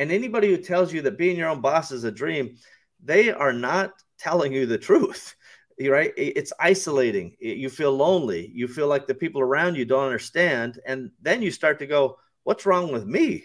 [0.00, 2.56] And anybody who tells you that being your own boss is a dream,
[3.02, 5.34] they are not telling you the truth.
[5.80, 6.12] Right?
[6.16, 7.36] It's isolating.
[7.38, 8.50] You feel lonely.
[8.52, 10.80] You feel like the people around you don't understand.
[10.84, 13.44] And then you start to go, what's wrong with me?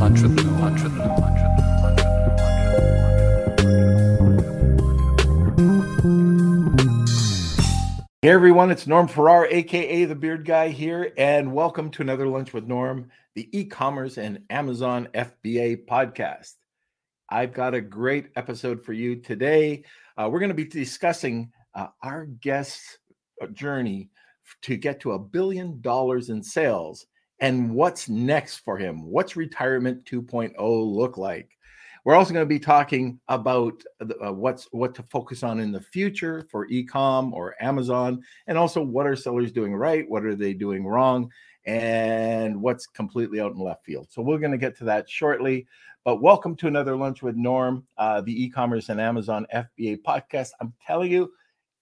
[0.00, 0.46] Lunch with with
[8.20, 12.52] Hey everyone, it's Norm Farrar, aka the Beard Guy here, and welcome to another Lunch
[12.52, 16.54] with Norm, the e-commerce and Amazon FBA podcast.
[17.28, 19.84] I've got a great episode for you today.
[20.16, 22.96] Uh, we're going to be discussing uh, our guest's
[23.42, 24.08] uh, journey
[24.62, 27.06] to get to a billion dollars in sales
[27.40, 29.04] and what's next for him.
[29.04, 31.50] What's retirement 2.0 look like?
[32.06, 35.80] We're also going to be talking about uh, what's what to focus on in the
[35.80, 40.54] future for ecom or Amazon, and also what are sellers doing right, what are they
[40.54, 41.28] doing wrong,
[41.66, 44.06] and what's completely out in left field.
[44.10, 45.66] So we're going to get to that shortly.
[46.04, 50.50] But welcome to another lunch with Norm, uh, the e-commerce and Amazon FBA podcast.
[50.60, 51.32] I'm telling you,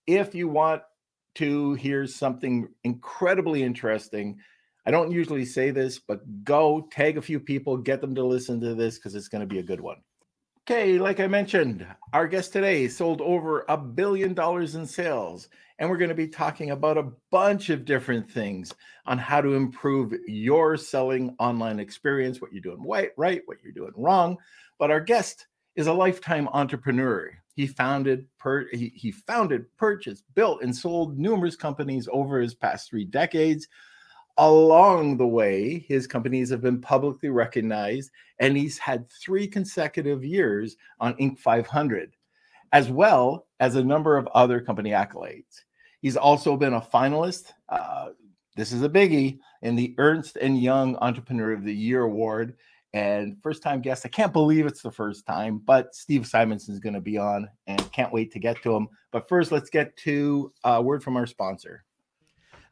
[0.06, 0.82] if you want
[1.34, 4.38] to hear something incredibly interesting.
[4.86, 8.60] I don't usually say this, but go tag a few people, get them to listen
[8.60, 9.96] to this because it's going to be a good one.
[10.66, 15.90] Okay, like I mentioned, our guest today sold over a billion dollars in sales, and
[15.90, 18.72] we're going to be talking about a bunch of different things
[19.04, 22.82] on how to improve your selling online experience, what you're doing
[23.18, 24.38] right, what you're doing wrong.
[24.78, 27.30] But our guest is a lifetime entrepreneur.
[27.56, 32.88] He founded, per, he, he founded, purchased, built, and sold numerous companies over his past
[32.88, 33.68] three decades
[34.36, 38.10] along the way, his companies have been publicly recognized,
[38.40, 41.38] and he's had three consecutive years on Inc.
[41.38, 42.14] 500,
[42.72, 45.62] as well as a number of other company accolades.
[46.00, 47.52] He's also been a finalist.
[47.68, 48.10] Uh,
[48.56, 52.56] this is a biggie in the Ernst and Young Entrepreneur of the Year award,
[52.92, 54.04] and first time guest.
[54.04, 57.48] I can't believe it's the first time, but Steve Simonson is going to be on,
[57.66, 58.88] and can't wait to get to him.
[59.12, 61.84] But first, let's get to a word from our sponsor.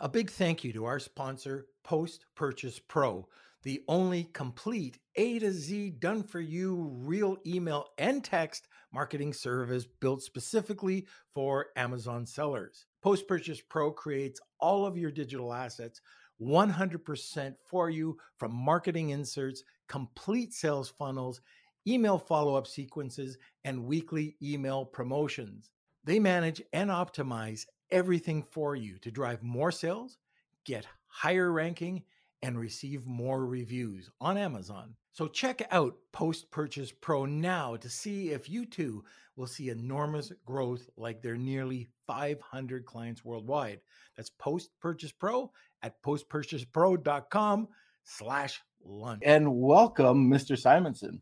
[0.03, 3.29] A big thank you to our sponsor, Post Purchase Pro,
[3.63, 9.87] the only complete A to Z done for you real email and text marketing service
[10.01, 12.87] built specifically for Amazon sellers.
[13.01, 16.01] Post Purchase Pro creates all of your digital assets
[16.41, 21.41] 100% for you from marketing inserts, complete sales funnels,
[21.87, 25.71] email follow up sequences, and weekly email promotions.
[26.03, 30.19] They manage and optimize everything for you to drive more sales,
[30.65, 32.03] get higher ranking,
[32.43, 34.95] and receive more reviews on Amazon.
[35.13, 39.05] So check out Post Purchase Pro now to see if you too
[39.37, 43.81] will see enormous growth like their nearly 500 clients worldwide.
[44.17, 45.53] That's Post Purchase Pro
[45.83, 47.69] at postpurchasepro.com
[48.05, 49.23] slash lunch.
[49.25, 50.59] And welcome, Mr.
[50.59, 51.21] Simonson.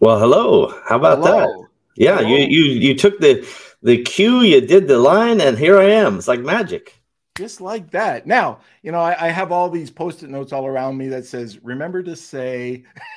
[0.00, 0.68] Well, hello.
[0.88, 1.62] How about hello.
[1.62, 1.68] that?
[1.96, 3.48] Yeah, you you you took the
[3.82, 6.18] the cue, you did the line, and here I am.
[6.18, 6.94] It's like magic.
[7.36, 8.26] Just like that.
[8.26, 11.62] Now, you know, I, I have all these post-it notes all around me that says,
[11.62, 12.84] remember to say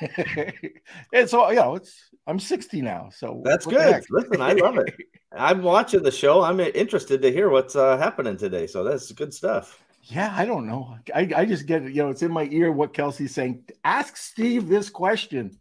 [1.12, 3.10] it's all you know, it's I'm 60 now.
[3.12, 4.04] So that's good.
[4.10, 4.94] Listen, I love it.
[5.36, 6.42] I'm watching the show.
[6.42, 8.66] I'm interested to hear what's uh, happening today.
[8.66, 9.81] So that's good stuff.
[10.04, 10.96] Yeah, I don't know.
[11.14, 13.64] I, I just get you know, it's in my ear what Kelsey's saying.
[13.84, 15.56] Ask Steve this question.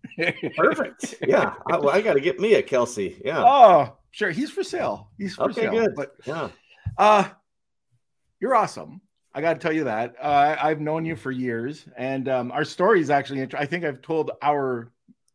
[0.57, 1.16] Perfect.
[1.28, 1.53] Yeah.
[1.69, 3.22] I, well, I got to get me a Kelsey.
[3.24, 3.44] Yeah.
[3.44, 4.31] Oh, sure.
[4.31, 5.09] He's for sale.
[5.18, 5.72] He's for okay, sale.
[5.72, 5.96] Good.
[5.96, 6.50] But yeah.
[6.97, 7.29] Uh
[8.40, 9.02] you're awesome.
[9.34, 10.16] I got to tell you that.
[10.19, 13.47] Uh, I've known you for years, and um, our story is actually.
[13.53, 14.91] I think I've told our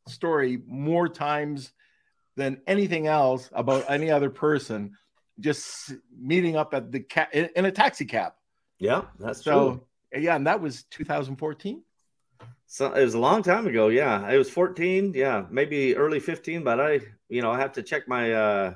[0.08, 1.72] story more times
[2.36, 4.96] than anything else about any other person.
[5.40, 8.32] Just meeting up at the ca- in a taxi cab
[8.78, 9.81] yeah, that's so,
[10.12, 10.22] true.
[10.22, 11.82] Yeah, and that was 2014.
[12.66, 13.88] So it was a long time ago.
[13.88, 15.12] Yeah, it was 14.
[15.14, 16.64] Yeah, maybe early 15.
[16.64, 18.75] But I, you know, I have to check my uh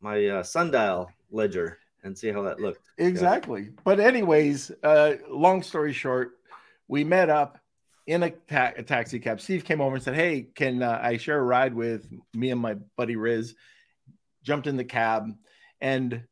[0.00, 2.90] my uh, sundial ledger and see how that looked.
[2.98, 3.62] Exactly.
[3.62, 3.80] Yeah.
[3.84, 6.32] But anyways, uh, long story short,
[6.88, 7.58] we met up
[8.06, 9.40] in a, ta- a, taxi cab.
[9.40, 12.60] Steve came over and said, "Hey, can uh, I share a ride with me and
[12.60, 13.54] my buddy Riz?"
[14.42, 15.30] Jumped in the cab,
[15.80, 16.24] and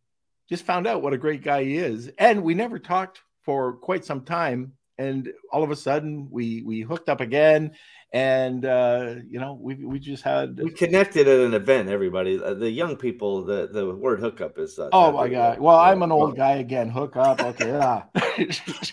[0.50, 2.10] just found out what a great guy he is.
[2.18, 4.72] And we never talked for quite some time.
[4.98, 7.72] And all of a sudden we we hooked up again.
[8.12, 12.42] And uh, you know, we we just had we connected at an event, everybody.
[12.42, 15.60] Uh, the young people, the the word hookup is uh, oh my god.
[15.60, 16.90] Well, I'm an old guy again.
[16.90, 17.40] Hook up.
[17.40, 17.68] Okay.
[17.68, 18.02] yeah.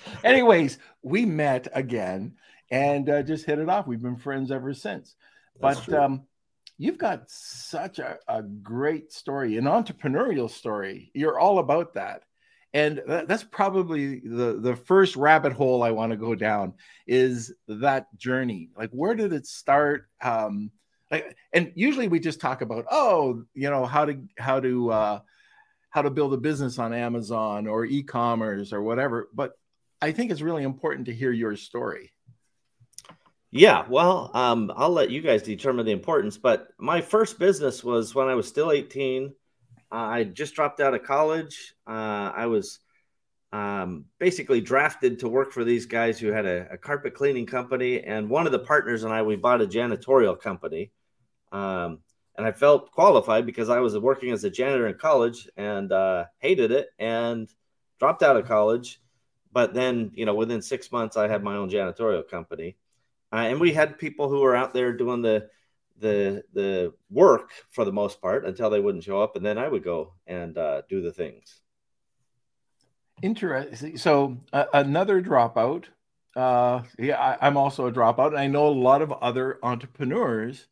[0.24, 2.36] Anyways, we met again
[2.70, 3.88] and uh, just hit it off.
[3.88, 5.16] We've been friends ever since.
[5.60, 5.98] That's but true.
[5.98, 6.22] um
[6.78, 11.12] you've got such a, a great story, an entrepreneurial story.
[11.14, 12.24] You're all about that.
[12.74, 16.74] and that's probably the the first rabbit hole I want to go down
[17.08, 18.70] is that journey.
[18.78, 20.08] Like, where did it start?
[20.22, 20.72] Um,
[21.10, 25.20] like, and usually we just talk about, oh, you know, how to how to uh,
[25.90, 29.30] how to build a business on Amazon or e-commerce or whatever.
[29.34, 29.54] But
[30.02, 32.12] I think it's really important to hear your story.
[33.52, 36.38] Yeah, well, um, I'll let you guys determine the importance.
[36.38, 39.34] But my first business was when I was still 18.
[39.90, 41.74] Uh, I just dropped out of college.
[41.88, 42.80] Uh, I was
[43.54, 48.04] um, basically drafted to work for these guys who had a, a, carpet cleaning company.
[48.04, 50.92] And one of the partners and I, we bought a janitorial company.
[51.54, 52.00] Um,
[52.38, 56.26] and I felt qualified because I was working as a janitor in college and uh,
[56.40, 57.50] hated it and
[58.00, 59.00] dropped out of college.
[59.54, 62.76] But then, you know, within six months, I had my own janitorial company.
[63.32, 65.50] Uh, and we had people who were out there doing the
[66.00, 69.68] the the work for the most part until they wouldn't show up, and then I
[69.68, 71.62] would go and uh, do the things.
[73.22, 73.98] Interesting.
[73.98, 75.86] So uh, another dropout.
[76.36, 78.28] Uh, yeah, I, am also a dropout.
[78.28, 80.68] And I know a lot of other entrepreneurs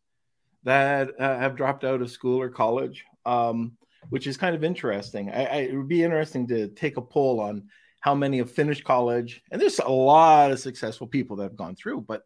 [0.64, 3.76] that uh, have dropped out of school or college, um,
[4.10, 5.32] which is kind of interesting.
[5.32, 7.64] I, I, it would be interesting to take a poll on
[8.00, 9.42] how many have finished college.
[9.50, 12.26] And there's a lot of successful people that have gone through, but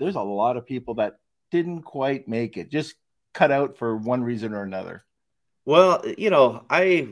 [0.00, 1.18] there's a lot of people that
[1.50, 2.94] didn't quite make it, just
[3.32, 5.04] cut out for one reason or another.
[5.64, 7.10] Well, you know, I,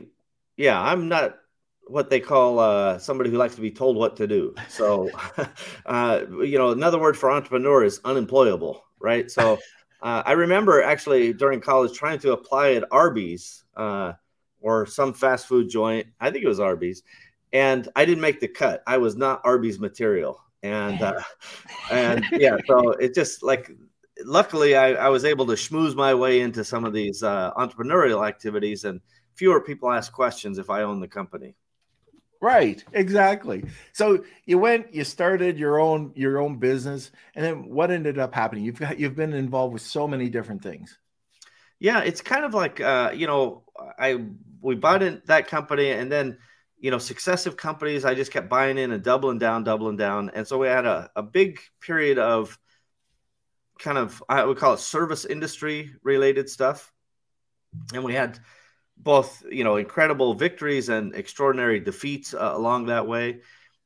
[0.57, 1.37] yeah, I'm not
[1.87, 4.53] what they call uh, somebody who likes to be told what to do.
[4.67, 5.09] So,
[5.85, 9.29] uh, you know, another word for entrepreneur is unemployable, right?
[9.29, 9.59] So,
[10.01, 14.13] uh, I remember actually during college trying to apply at Arby's uh,
[14.61, 16.07] or some fast food joint.
[16.19, 17.03] I think it was Arby's,
[17.53, 18.83] and I didn't make the cut.
[18.85, 21.19] I was not Arby's material, and uh,
[21.91, 23.71] and yeah, so it just like
[24.25, 28.27] luckily I, I, was able to schmooze my way into some of these uh, entrepreneurial
[28.27, 29.01] activities, and
[29.35, 31.55] fewer people ask questions if I own the company.
[32.41, 33.65] Right, exactly.
[33.91, 38.33] So you went, you started your own your own business, and then what ended up
[38.33, 38.63] happening?
[38.63, 40.97] You've got you've been involved with so many different things.
[41.79, 43.63] Yeah, it's kind of like uh, you know,
[43.97, 44.25] I
[44.61, 46.37] we bought in that company, and then
[46.79, 48.05] you know, successive companies.
[48.05, 51.09] I just kept buying in and doubling down, doubling down, and so we had a,
[51.15, 52.57] a big period of
[53.79, 56.91] kind of I would call it service industry related stuff,
[57.93, 58.39] and we had
[58.97, 63.41] both you know incredible victories and extraordinary defeats uh, along that way.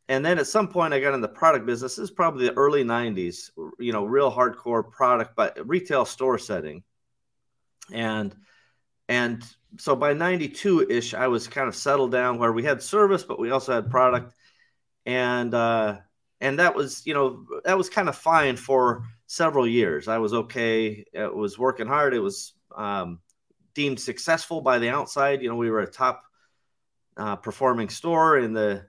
[0.09, 1.95] And then at some point i got in the product business.
[1.95, 3.49] This is probably the early 90s
[3.79, 6.83] you know real hardcore product but retail store setting.
[7.91, 8.35] And
[9.13, 9.43] and
[9.77, 13.39] so by 92 ish i was kind of settled down where we had service but
[13.39, 14.33] we also had product
[15.05, 15.97] and uh
[16.41, 20.33] and that was you know that was kind of fine for several years i was
[20.33, 23.19] okay it was working hard it was um
[23.73, 25.41] deemed successful by the outside.
[25.41, 26.23] You know, we were a top
[27.17, 28.85] uh, performing store in the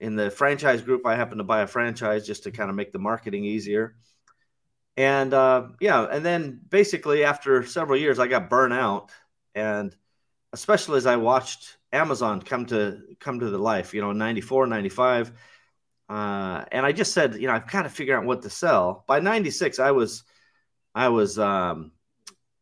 [0.00, 1.06] in the franchise group.
[1.06, 3.96] I happened to buy a franchise just to kind of make the marketing easier.
[4.96, 9.10] And uh, yeah, and then basically after several years, I got burnt out,
[9.56, 9.96] and
[10.52, 15.32] especially as I watched Amazon come to come to the life, you know, 94, 95.
[16.08, 19.04] Uh, and I just said, you know, I've kind of figured out what to sell.
[19.08, 20.22] By 96, I was,
[20.94, 21.90] I was, um,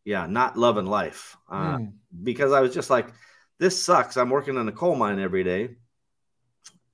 [0.04, 1.92] yeah, not loving life uh, mm.
[2.22, 3.08] because I was just like,
[3.58, 4.16] this sucks.
[4.16, 5.76] I'm working in a coal mine every day,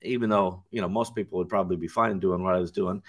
[0.01, 3.01] even though you know most people would probably be fine doing what I was doing.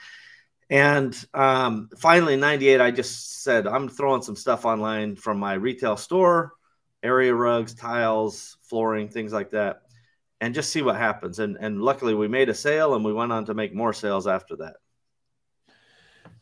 [0.70, 5.54] And um, finally, in '98, I just said I'm throwing some stuff online from my
[5.54, 6.54] retail store,
[7.02, 9.82] area rugs, tiles, flooring, things like that,
[10.40, 11.38] and just see what happens.
[11.38, 14.26] And and luckily, we made a sale, and we went on to make more sales
[14.26, 14.76] after that.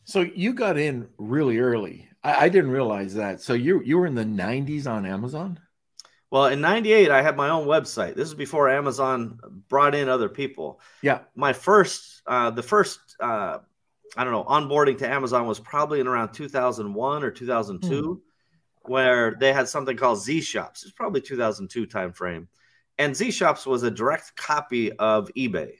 [0.03, 3.41] So you got in really early I, I didn't realize that.
[3.41, 5.59] So you you were in the 90s on Amazon?
[6.29, 8.15] Well, in 98, I had my own website.
[8.15, 9.37] This is before Amazon
[9.67, 10.79] brought in other people.
[11.01, 11.19] Yeah.
[11.35, 13.57] My first, uh, the first, uh,
[14.15, 18.13] I don't know, onboarding to Amazon was probably in around 2001 or 2002, hmm.
[18.91, 20.83] Where they had something called Z Shops.
[20.83, 22.47] It's probably 2002 timeframe.
[22.99, 25.77] And Z Shops was a direct copy of eBay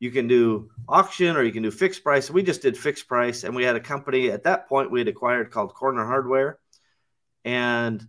[0.00, 2.30] you can do auction or you can do fixed price.
[2.30, 5.08] We just did fixed price, and we had a company at that point we had
[5.08, 6.58] acquired called Corner Hardware,
[7.44, 8.06] and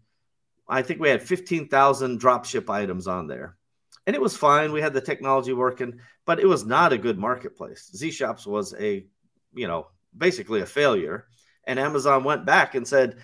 [0.68, 3.58] I think we had fifteen thousand drop ship items on there,
[4.06, 4.72] and it was fine.
[4.72, 7.90] We had the technology working, but it was not a good marketplace.
[7.96, 9.06] Z Shops was a,
[9.54, 11.26] you know, basically a failure,
[11.66, 13.18] and Amazon went back and said,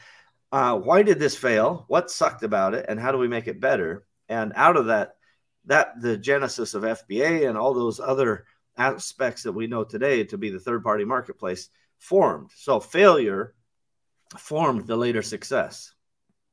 [0.55, 1.83] uh, "Why did this fail?
[1.89, 5.17] What sucked about it, and how do we make it better?" And out of that,
[5.65, 8.45] that the genesis of FBA and all those other
[8.77, 11.69] aspects that we know today to be the third party marketplace
[11.99, 12.51] formed.
[12.55, 13.53] So failure
[14.37, 15.93] formed the later success.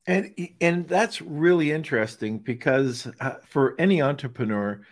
[0.06, 4.82] And and that's really interesting because uh, for any entrepreneur,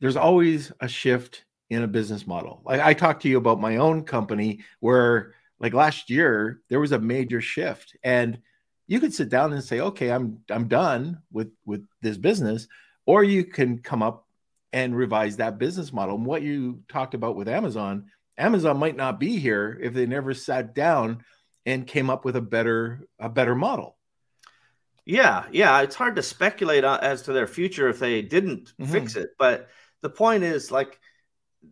[0.00, 2.62] there's always a shift in a business model.
[2.64, 6.92] Like I talked to you about my own company where like last year there was
[6.92, 8.38] a major shift and
[8.86, 12.68] you could sit down and say okay i'm i'm done with with this business
[13.06, 14.26] or you can come up
[14.72, 18.06] and revise that business model and what you talked about with amazon
[18.38, 21.22] amazon might not be here if they never sat down
[21.64, 23.96] and came up with a better a better model
[25.04, 28.92] yeah yeah it's hard to speculate as to their future if they didn't mm-hmm.
[28.92, 29.68] fix it but
[30.02, 30.98] the point is like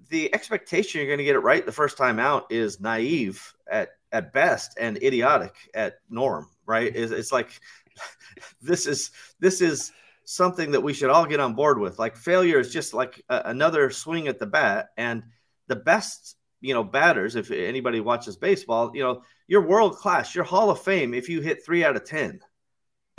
[0.08, 3.90] the expectation you're going to get it right the first time out is naive at
[4.12, 6.94] at best and idiotic at norm right?
[6.94, 7.60] Is it's like
[8.62, 9.10] this is
[9.40, 9.92] this is
[10.24, 11.98] something that we should all get on board with.
[11.98, 15.22] Like failure is just like a, another swing at the bat and
[15.68, 20.44] the best you know batters if anybody watches baseball you know you're world class you're
[20.44, 22.40] hall of fame if you hit 3 out of 10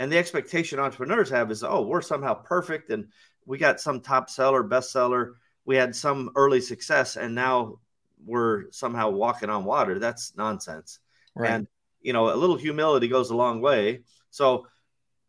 [0.00, 3.06] and the expectation entrepreneurs have is oh we're somehow perfect and
[3.44, 5.34] we got some top seller bestseller
[5.66, 7.78] we had some early success and now
[8.24, 9.98] we're somehow walking on water.
[9.98, 11.00] That's nonsense.
[11.34, 11.50] Right.
[11.50, 11.66] And
[12.00, 14.04] you know, a little humility goes a long way.
[14.30, 14.68] So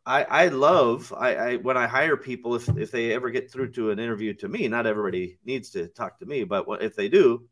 [0.05, 3.71] I, I love I, I when I hire people if if they ever get through
[3.73, 7.09] to an interview to me, not everybody needs to talk to me, but if they
[7.09, 7.47] do,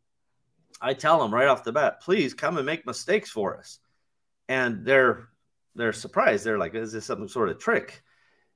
[0.79, 3.79] I tell them right off the bat, please come and make mistakes for us.
[4.47, 5.27] And they're
[5.75, 6.45] they're surprised.
[6.45, 8.03] They're like, is this some sort of trick?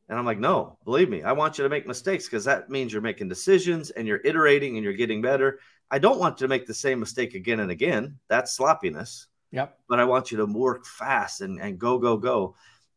[0.10, 2.92] And I'm like, no, believe me, I want you to make mistakes because that means
[2.92, 5.60] you're making decisions and you're iterating and you're getting better.
[5.92, 8.18] I don't want you to make the same mistake again and again.
[8.28, 9.28] That's sloppiness.
[9.52, 9.78] Yep.
[9.88, 12.56] But I want you to work fast and, and go, go, go.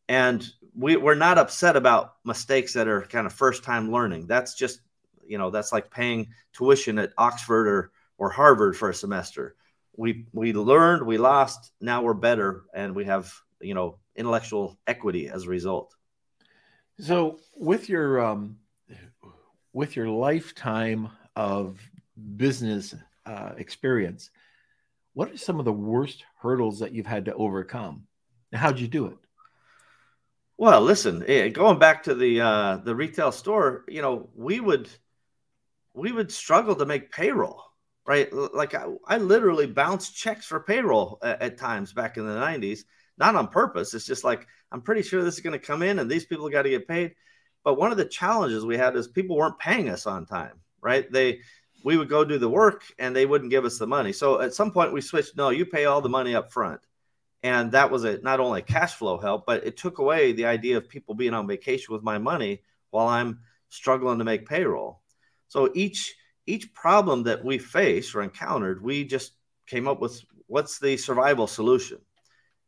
[0.09, 4.27] And we, we're not upset about mistakes that are kind of first time learning.
[4.27, 4.81] That's just,
[5.27, 9.55] you know, that's like paying tuition at Oxford or, or Harvard for a semester.
[9.97, 15.29] We, we learned, we lost, now we're better, and we have, you know, intellectual equity
[15.29, 15.95] as a result.
[17.03, 18.59] So with your um,
[19.73, 21.81] with your lifetime of
[22.37, 22.95] business
[23.27, 24.31] uh, experience,
[25.13, 28.07] what are some of the worst hurdles that you've had to overcome?
[28.53, 29.19] And how'd you do it?
[30.57, 34.89] Well, listen, eh, going back to the uh, the retail store, you know, we would
[35.95, 37.65] we would struggle to make payroll,
[38.07, 38.33] right?
[38.33, 42.85] Like I, I literally bounced checks for payroll at, at times back in the '90s
[43.19, 43.95] not on purpose.
[43.95, 46.49] It's just like I'm pretty sure this is going to come in and these people
[46.49, 47.15] got to get paid.
[47.65, 51.11] But one of the challenges we had is people weren't paying us on time, right?
[51.11, 51.41] They
[51.85, 54.13] we would go do the work and they wouldn't give us the money.
[54.13, 56.81] So at some point we switched, no, you pay all the money up front.
[57.43, 60.47] And that was a not only a cash flow help, but it took away the
[60.47, 65.01] idea of people being on vacation with my money while I'm struggling to make payroll.
[65.49, 66.15] So each
[66.47, 69.33] each problem that we faced or encountered, we just
[69.67, 71.99] came up with what's the survival solution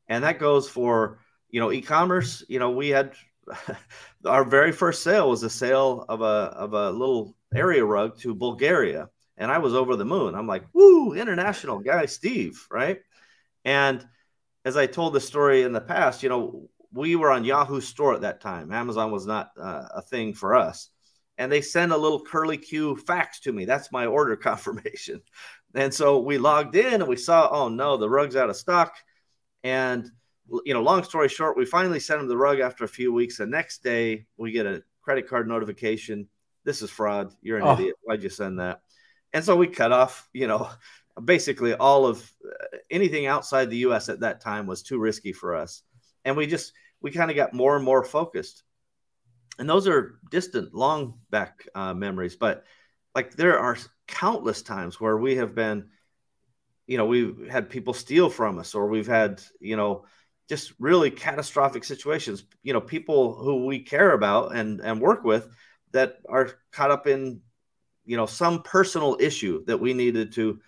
[0.08, 1.18] and that goes for
[1.50, 2.44] you know e-commerce.
[2.48, 3.14] You know, we had
[4.24, 8.34] our very first sale was a sale of a of a little area rug to
[8.34, 10.34] Bulgaria, and I was over the moon.
[10.34, 12.98] I'm like, woo, international guy, Steve, right?
[13.64, 14.06] And
[14.64, 18.14] as I told the story in the past, you know, we were on Yahoo Store
[18.14, 18.72] at that time.
[18.72, 20.88] Amazon was not uh, a thing for us.
[21.36, 23.64] And they send a little curly Q fax to me.
[23.64, 25.20] That's my order confirmation.
[25.74, 28.94] And so we logged in and we saw, oh no, the rug's out of stock.
[29.64, 30.10] And
[30.64, 33.38] you know, long story short, we finally sent him the rug after a few weeks.
[33.38, 36.28] The next day, we get a credit card notification.
[36.64, 37.32] This is fraud.
[37.42, 37.72] You're an oh.
[37.72, 37.96] idiot.
[38.02, 38.82] Why'd you send that?
[39.32, 40.68] And so we cut off, you know,
[41.24, 45.56] basically all of uh, anything outside the US at that time was too risky for
[45.56, 45.82] us.
[46.24, 48.62] And we just, we kind of got more and more focused.
[49.58, 52.36] And those are distant, long back uh, memories.
[52.36, 52.64] But
[53.14, 55.88] like there are countless times where we have been
[56.86, 60.04] you know we've had people steal from us or we've had you know
[60.48, 65.48] just really catastrophic situations you know people who we care about and and work with
[65.92, 67.40] that are caught up in
[68.04, 70.60] you know some personal issue that we needed to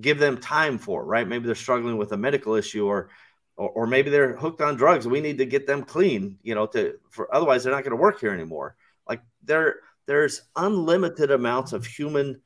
[0.00, 1.26] give them time for right?
[1.28, 3.10] Maybe they're struggling with a medical issue or
[3.56, 5.06] or, or maybe they're hooked on drugs.
[5.06, 8.02] We need to get them clean you know to for otherwise they're not going to
[8.02, 8.76] work here anymore.
[9.08, 12.40] Like there there's unlimited amounts of human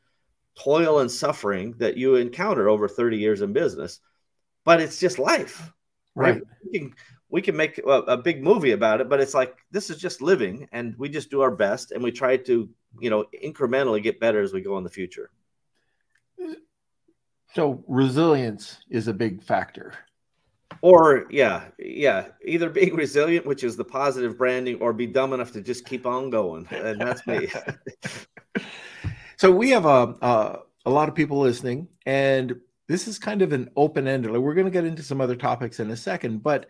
[0.58, 4.00] toil and suffering that you encounter over 30 years in business
[4.64, 5.72] but it's just life
[6.14, 6.42] right, right.
[6.64, 6.94] We, can,
[7.28, 10.22] we can make a, a, big movie about it but it's like this is just
[10.22, 12.68] living and we just do our best and we try to
[13.00, 15.30] you know incrementally get better as we go in the future.
[17.54, 19.94] So resilience is a big factor.
[20.80, 25.52] Or yeah yeah either being resilient which is the positive branding or be dumb enough
[25.52, 27.48] to just keep on going and that's me
[29.44, 32.58] So we have a, a, a lot of people listening, and
[32.88, 34.30] this is kind of an open ended.
[34.30, 36.64] We're going to get into some other topics in a second, but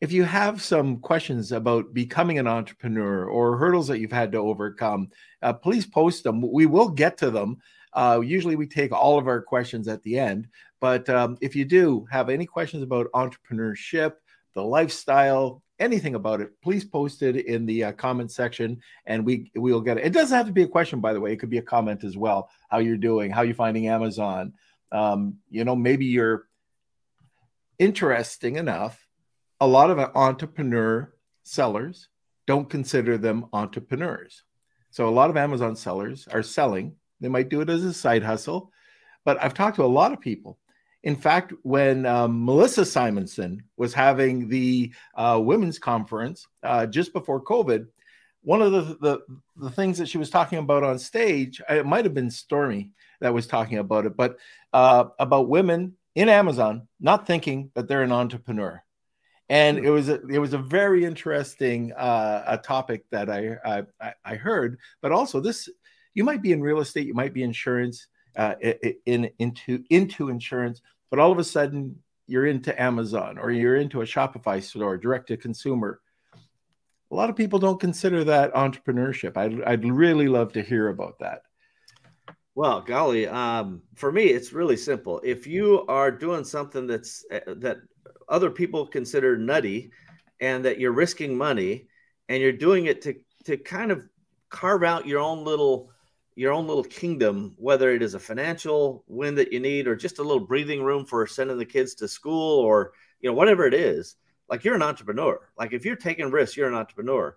[0.00, 4.38] if you have some questions about becoming an entrepreneur or hurdles that you've had to
[4.38, 6.42] overcome, uh, please post them.
[6.42, 7.58] We will get to them.
[7.92, 10.48] Uh, usually, we take all of our questions at the end.
[10.80, 14.14] But um, if you do have any questions about entrepreneurship,
[14.52, 19.50] the lifestyle, anything about it, please post it in the uh, comment section, and we
[19.54, 20.06] we'll get it.
[20.06, 21.32] It doesn't have to be a question, by the way.
[21.32, 22.50] It could be a comment as well.
[22.68, 23.30] How you're doing?
[23.30, 24.54] How you finding Amazon?
[24.92, 26.46] Um, you know, maybe you're
[27.78, 29.06] interesting enough
[29.60, 32.08] a lot of entrepreneur sellers
[32.46, 34.42] don't consider them entrepreneurs.
[34.90, 36.94] So a lot of Amazon sellers are selling.
[37.20, 38.70] They might do it as a side hustle,
[39.24, 40.58] but I've talked to a lot of people.
[41.06, 47.40] In fact, when um, Melissa Simonson was having the uh, women's conference uh, just before
[47.40, 47.86] COVID,
[48.42, 49.20] one of the, the,
[49.54, 53.32] the things that she was talking about on stage, it might have been Stormy that
[53.32, 54.36] was talking about it, but
[54.72, 58.82] uh, about women in Amazon not thinking that they're an entrepreneur
[59.48, 64.12] and it was a, it was a very interesting uh, a topic that I, I,
[64.24, 64.78] I heard.
[65.00, 65.68] But also, this
[66.14, 68.54] you might be in real estate, you might be insurance, uh,
[69.06, 71.96] in into into insurance, but all of a sudden
[72.26, 76.00] you're into Amazon or you're into a Shopify store, direct to consumer.
[77.10, 79.36] A lot of people don't consider that entrepreneurship.
[79.36, 81.42] I'd, I'd really love to hear about that.
[82.56, 85.20] Well, golly, um, for me, it's really simple.
[85.22, 87.76] If you are doing something that's uh, that
[88.28, 89.90] other people consider nutty
[90.40, 91.86] and that you're risking money
[92.30, 94.08] and you're doing it to to kind of
[94.48, 95.90] carve out your own little
[96.36, 100.18] your own little kingdom whether it is a financial win that you need or just
[100.18, 103.74] a little breathing room for sending the kids to school or you know whatever it
[103.74, 104.16] is
[104.48, 107.36] like you're an entrepreneur like if you're taking risks you're an entrepreneur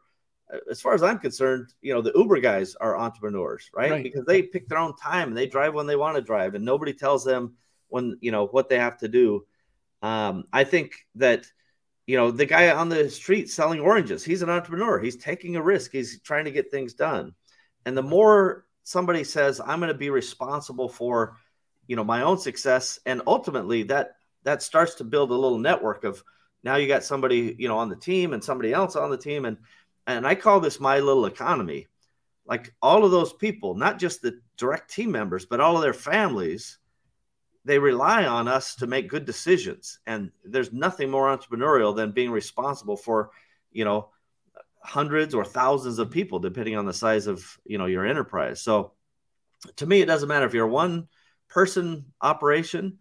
[0.69, 4.03] as far as i'm concerned you know the uber guys are entrepreneurs right, right.
[4.03, 6.63] because they pick their own time and they drive when they want to drive and
[6.63, 7.53] nobody tells them
[7.87, 9.43] when you know what they have to do
[10.01, 11.45] um, I think that
[12.07, 14.99] you know the guy on the street selling oranges, he's an entrepreneur.
[14.99, 15.91] He's taking a risk.
[15.91, 17.33] He's trying to get things done.
[17.85, 21.37] And the more somebody says, "I'm going to be responsible for,"
[21.87, 26.03] you know, my own success, and ultimately that that starts to build a little network
[26.03, 26.23] of
[26.63, 29.45] now you got somebody you know on the team and somebody else on the team
[29.45, 29.57] and
[30.07, 31.87] and I call this my little economy.
[32.45, 35.93] Like all of those people, not just the direct team members, but all of their
[35.93, 36.79] families
[37.65, 42.31] they rely on us to make good decisions and there's nothing more entrepreneurial than being
[42.31, 43.29] responsible for
[43.71, 44.09] you know
[44.81, 48.61] hundreds or thousands of people depending on the size of you know your enterprise.
[48.61, 48.93] So
[49.77, 50.45] to me it doesn't matter.
[50.45, 51.07] If you're one
[51.49, 52.97] person operation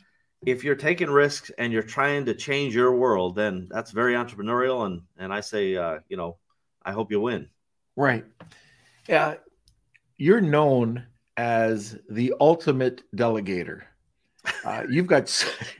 [0.47, 4.87] if you're taking risks and you're trying to change your world then that's very entrepreneurial.
[4.87, 6.39] And and i say uh, you know
[6.83, 7.49] i hope you win.
[7.97, 8.25] Right.
[9.09, 9.35] Yeah.
[10.17, 13.83] You're known as the ultimate delegator
[14.65, 15.29] uh, you've got.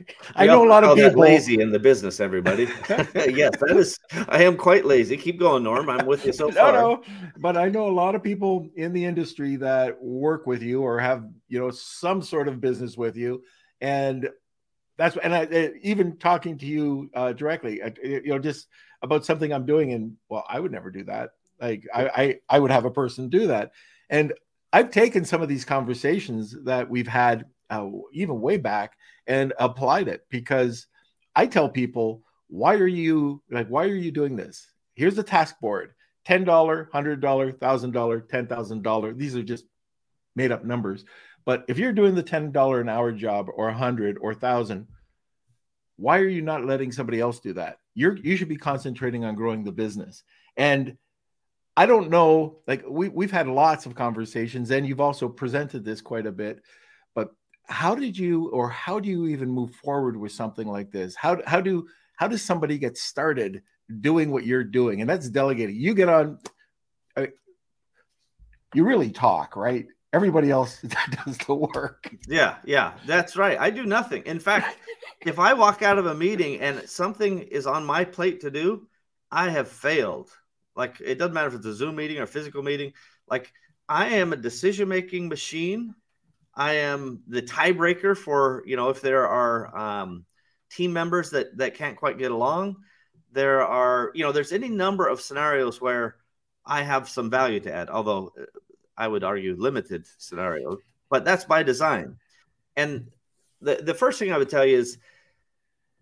[0.35, 2.19] I know a lot of people lazy in the business.
[2.19, 3.97] Everybody, yes, that is.
[4.27, 5.17] I am quite lazy.
[5.17, 5.89] Keep going, Norm.
[5.89, 6.73] I'm with you so far.
[6.73, 7.03] No, no,
[7.37, 10.99] but I know a lot of people in the industry that work with you or
[10.99, 13.43] have you know some sort of business with you,
[13.81, 14.29] and
[14.97, 18.67] that's and I even talking to you uh, directly, you know, just
[19.01, 21.31] about something I'm doing, and well, I would never do that.
[21.59, 23.71] Like I, I, I would have a person do that,
[24.09, 24.33] and
[24.71, 30.07] I've taken some of these conversations that we've had uh, even way back and applied
[30.07, 30.87] it because
[31.35, 34.67] I tell people, why are you like, why are you doing this?
[34.95, 35.93] Here's the task board
[36.27, 36.89] $10, $100,
[37.21, 39.17] $1,000, $10,000.
[39.17, 39.65] These are just
[40.35, 41.05] made up numbers.
[41.45, 44.87] But if you're doing the $10 an hour job or 100 or 1000
[45.99, 47.77] why are you not letting somebody else do that?
[47.93, 50.23] You're you should be concentrating on growing the business.
[50.55, 50.97] And
[51.75, 55.99] I don't know, like we we've had lots of conversations, and you've also presented this
[55.99, 56.61] quite a bit
[57.69, 61.15] how did you or how do you even move forward with something like this?
[61.15, 63.61] How, how do how does somebody get started
[64.01, 65.01] doing what you're doing?
[65.01, 65.75] And that's delegating.
[65.75, 66.39] You get on
[67.15, 67.27] uh,
[68.73, 69.85] you really talk right?
[70.11, 70.81] Everybody else
[71.25, 72.13] does the work.
[72.27, 73.57] Yeah yeah that's right.
[73.59, 74.23] I do nothing.
[74.23, 74.77] In fact
[75.21, 78.87] if i walk out of a meeting and something is on my plate to do
[79.31, 80.31] i have failed.
[80.75, 82.93] Like it doesn't matter if it's a zoom meeting or physical meeting.
[83.29, 83.53] Like
[83.87, 85.93] i am a decision making machine
[86.59, 90.25] I am the tiebreaker for you know if there are um,
[90.69, 92.75] team members that that can't quite get along.
[93.31, 96.17] There are you know there's any number of scenarios where
[96.65, 98.43] I have some value to add, although uh,
[98.97, 102.17] I would argue limited scenarios, but that's by design.
[102.75, 103.07] And
[103.61, 104.97] the the first thing I would tell you is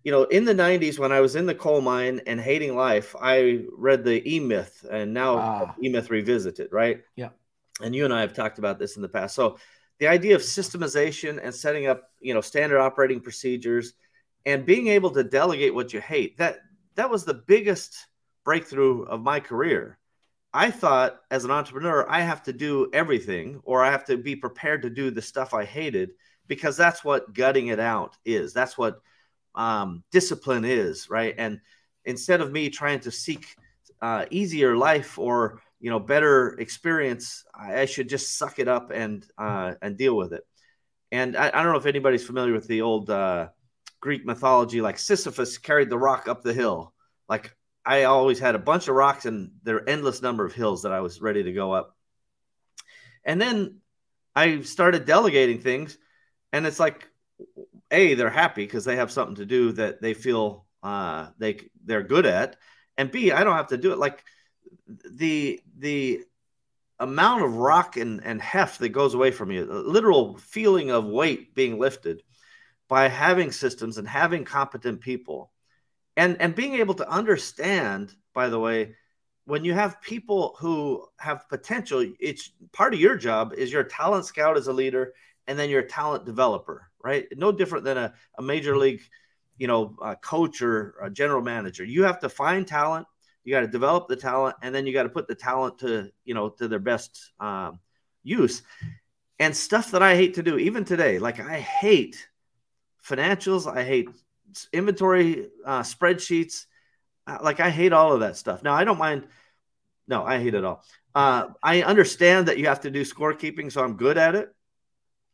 [0.04, 3.13] you know, in the 90s when I was in the coal mine and hating life,
[3.22, 5.76] I read the E Myth and now ah.
[5.84, 7.02] E Myth Revisited, right?
[7.17, 7.30] Yeah.
[7.82, 9.36] And you and I have talked about this in the past.
[9.36, 9.58] So
[9.99, 13.93] the idea of systemization and setting up you know standard operating procedures
[14.45, 16.60] and being able to delegate what you hate that
[16.95, 18.07] that was the biggest
[18.43, 19.99] breakthrough of my career.
[20.53, 24.38] I thought as an entrepreneur, I have to do everything or I have to be
[24.38, 26.12] prepared to do the stuff I hated
[26.47, 28.53] because that's what gutting it out is.
[28.53, 29.01] That's what
[29.53, 31.36] um, discipline is, right?
[31.38, 31.60] And
[32.05, 33.45] instead of me trying to seek
[34.01, 38.92] uh, easier life or you know better experience, I, I should just suck it up
[38.92, 40.44] and uh, and deal with it.
[41.12, 43.48] And I, I, don't know if anybody's familiar with the old uh,
[44.02, 46.94] Greek mythology, like Sisyphus carried the rock up the hill.
[47.30, 50.84] Like I always had a bunch of rocks and there are endless number of hills
[50.84, 51.96] that I was ready to go up.
[53.24, 53.80] And then
[54.36, 55.98] I started delegating things,
[56.54, 57.10] and it's like,
[57.92, 62.04] a they're happy because they have something to do that they feel uh, they they're
[62.04, 62.56] good at,
[62.98, 63.98] and b I don't have to do it.
[63.98, 64.24] Like
[64.88, 66.21] the the
[66.99, 71.06] amount of rock and, and heft that goes away from you, a literal feeling of
[71.06, 72.23] weight being lifted
[72.88, 75.51] by having systems and having competent people.
[76.15, 78.95] And and being able to understand by the way
[79.45, 84.25] when you have people who have potential it's part of your job is your talent
[84.25, 85.13] scout as a leader
[85.47, 87.27] and then your talent developer right?
[87.38, 89.01] No different than a, a major league
[89.58, 91.84] you know a coach or a general manager.
[91.84, 93.08] You have to find talent
[93.47, 96.12] you got to develop the talent and then you got to put the talent to
[96.25, 97.79] you know to their best um,
[98.23, 98.62] use
[99.39, 102.27] and stuff that i hate to do even today like i hate
[103.01, 104.10] financials i hate
[104.73, 106.65] inventory uh, spreadsheets.
[107.25, 108.63] Uh, like I hate all of that stuff.
[108.63, 109.27] Now I don't mind.
[110.07, 110.83] No, I hate it all.
[111.13, 114.53] Uh, I understand that you have to do scorekeeping, so I'm good at it,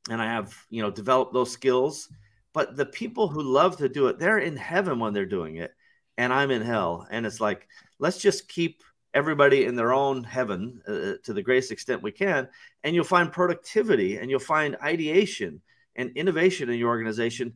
[0.09, 2.09] and I have you know developed those skills.
[2.53, 5.73] But the people who love to do it, they're in heaven when they're doing it,
[6.17, 7.07] and I'm in hell.
[7.09, 7.67] And it's like
[7.99, 12.47] let's just keep everybody in their own heaven uh, to the greatest extent we can,
[12.83, 15.61] and you'll find productivity and you'll find ideation
[15.95, 17.53] and innovation in your organization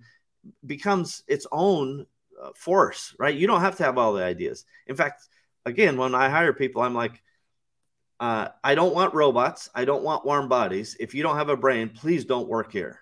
[0.66, 2.06] becomes its own
[2.42, 3.36] uh, force, right?
[3.36, 4.66] You don't have to have all the ideas.
[4.86, 5.28] In fact,
[5.66, 7.22] again, when I hire people, I'm like,
[8.20, 9.70] uh, I don't want robots.
[9.76, 10.96] I don't want warm bodies.
[11.00, 13.00] If you don't have a brain, please don't work here.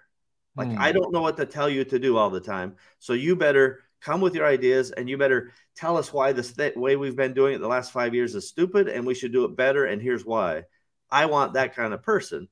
[0.58, 0.78] Like, mm.
[0.78, 2.76] I don't know what to tell you to do all the time.
[3.00, 6.76] So you better come with your ideas and you better tell us why this th-
[6.76, 9.46] way we've been doing it the last five years is stupid and we should do
[9.46, 9.86] it better.
[9.86, 10.64] And here's why.
[11.10, 12.48] I want that kind of person.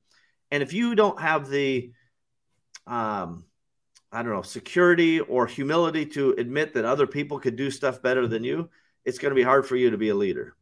[0.50, 1.92] And if you don't have the,
[2.88, 3.44] um,
[4.10, 8.26] I don't know, security or humility to admit that other people could do stuff better
[8.26, 8.68] than you,
[9.04, 10.56] it's going to be hard for you to be a leader.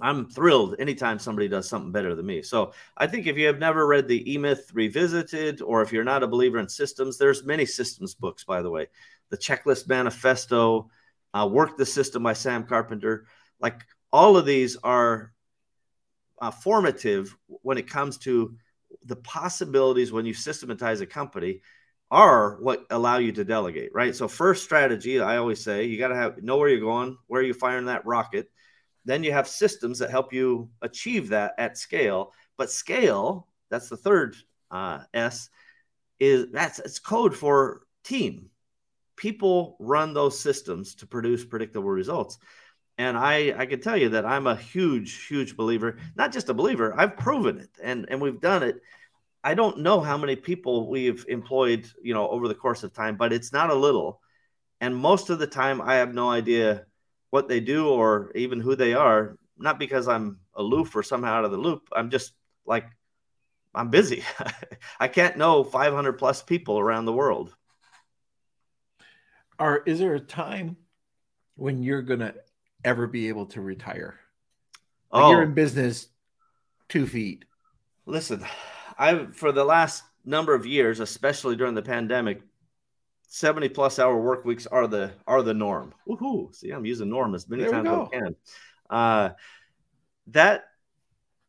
[0.00, 2.42] I'm thrilled anytime somebody does something better than me.
[2.42, 6.04] So I think if you have never read the E Myth Revisited, or if you're
[6.04, 8.88] not a believer in systems, there's many systems books, by the way.
[9.34, 10.90] The Checklist Manifesto,
[11.34, 13.26] uh, Work the System by Sam Carpenter.
[13.58, 13.80] Like
[14.12, 15.32] all of these are
[16.40, 18.54] uh, formative when it comes to
[19.06, 21.62] the possibilities when you systematize a company
[22.12, 24.14] are what allow you to delegate, right?
[24.14, 27.40] So first strategy, I always say, you got to have know where you're going, where
[27.40, 28.48] are you're firing that rocket.
[29.04, 32.32] Then you have systems that help you achieve that at scale.
[32.56, 34.36] But scale, that's the third
[34.70, 35.48] uh, S,
[36.20, 38.50] is that's it's code for team.
[39.16, 42.38] People run those systems to produce predictable results.
[42.98, 46.54] And I, I can tell you that I'm a huge, huge believer, not just a
[46.54, 48.80] believer, I've proven it and, and we've done it
[49.44, 53.16] I don't know how many people we've employed, you know, over the course of time,
[53.16, 54.22] but it's not a little.
[54.80, 56.86] And most of the time, I have no idea
[57.28, 59.36] what they do or even who they are.
[59.58, 61.88] Not because I'm aloof or somehow out of the loop.
[61.92, 62.32] I'm just
[62.64, 62.86] like,
[63.74, 64.24] I'm busy.
[64.98, 67.54] I can't know 500 plus people around the world.
[69.58, 70.76] Are is there a time
[71.56, 72.34] when you're gonna
[72.84, 74.18] ever be able to retire?
[75.12, 76.08] Like oh, you're in business
[76.88, 77.44] two feet.
[78.06, 78.44] Listen,
[78.98, 82.42] I for the last number of years, especially during the pandemic,
[83.28, 85.94] 70 plus hour work weeks are the are the norm.
[86.08, 86.54] Woohoo!
[86.54, 88.36] See, I'm using norm as many there times as I can.
[88.90, 89.30] Uh,
[90.28, 90.64] that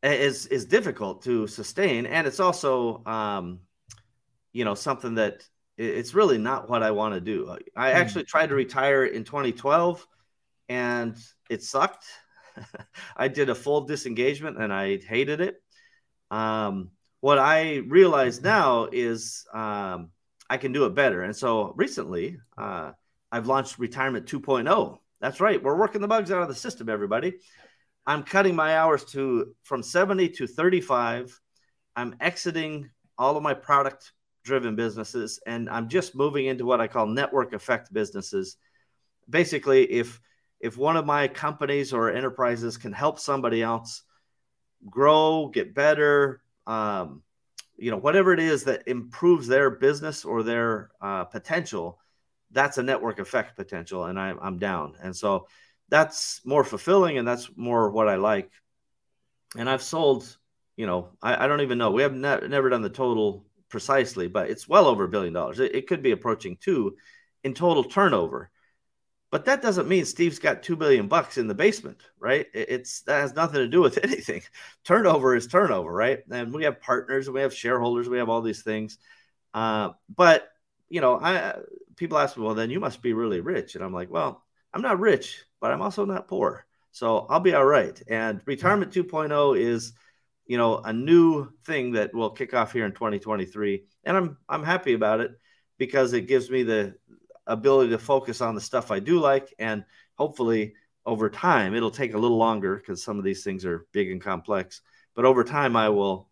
[0.04, 3.60] is is difficult to sustain, and it's also um,
[4.54, 7.58] you know something that it's really not what I want to do.
[7.76, 7.98] I hmm.
[7.98, 10.06] actually tried to retire in 2012,
[10.70, 11.18] and
[11.50, 12.06] it sucked.
[13.18, 15.62] I did a full disengagement, and I hated it.
[16.32, 20.12] Um, what I realize now is um,
[20.50, 21.24] I can do it better.
[21.24, 22.92] And so recently, uh,
[23.32, 24.98] I've launched Retirement 2.0.
[25.22, 25.62] That's right.
[25.62, 27.34] We're working the bugs out of the system, everybody.
[28.06, 31.40] I'm cutting my hours to from 70 to 35.
[31.96, 34.12] I'm exiting all of my product
[34.46, 38.58] driven businesses and I'm just moving into what I call network effect businesses.
[39.30, 40.22] Basically, if
[40.62, 44.04] if one of my companies or enterprises can help somebody else
[44.90, 47.22] grow, get better, um,
[47.76, 52.00] you know, whatever it is that improves their business or their uh, potential,
[52.52, 54.96] that's a network effect potential, and I'm I'm down.
[55.02, 55.48] And so
[55.90, 58.52] that's more fulfilling, and that's more what I like.
[59.58, 60.38] And I've sold,
[60.78, 61.92] you know, I, I don't even know.
[61.92, 65.60] We have ne- never done the total precisely, but it's well over a billion dollars.
[65.60, 66.96] It, it could be approaching two
[67.44, 68.50] in total turnover.
[69.32, 72.46] But that doesn't mean Steve's got two billion bucks in the basement, right?
[72.54, 74.44] It's that has nothing to do with anything.
[74.86, 76.20] Turnover is turnover, right?
[76.32, 78.98] And we have partners, and we have shareholders, we have all these things.
[79.54, 80.48] Uh, but
[80.88, 81.56] you know, I
[81.98, 84.42] people ask me, well, then you must be really rich, and I'm like, well,
[84.74, 88.02] I'm not rich, but I'm also not poor, so I'll be all right.
[88.08, 89.92] And retirement 2.0 is,
[90.48, 94.64] you know, a new thing that will kick off here in 2023, and I'm I'm
[94.64, 95.32] happy about it
[95.78, 96.96] because it gives me the
[97.48, 99.84] ability to focus on the stuff I do like, and
[100.16, 100.74] hopefully
[101.06, 104.22] over time it'll take a little longer because some of these things are big and
[104.22, 104.82] complex.
[105.16, 106.30] But over time, I will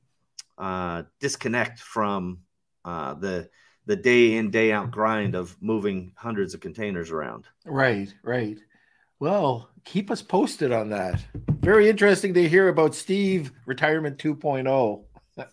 [0.57, 2.39] uh, disconnect from
[2.85, 3.49] uh, the
[3.85, 7.47] the day in day out grind of moving hundreds of containers around.
[7.65, 8.57] Right, right.
[9.19, 11.23] Well, keep us posted on that.
[11.59, 15.03] Very interesting to hear about Steve retirement 2.0.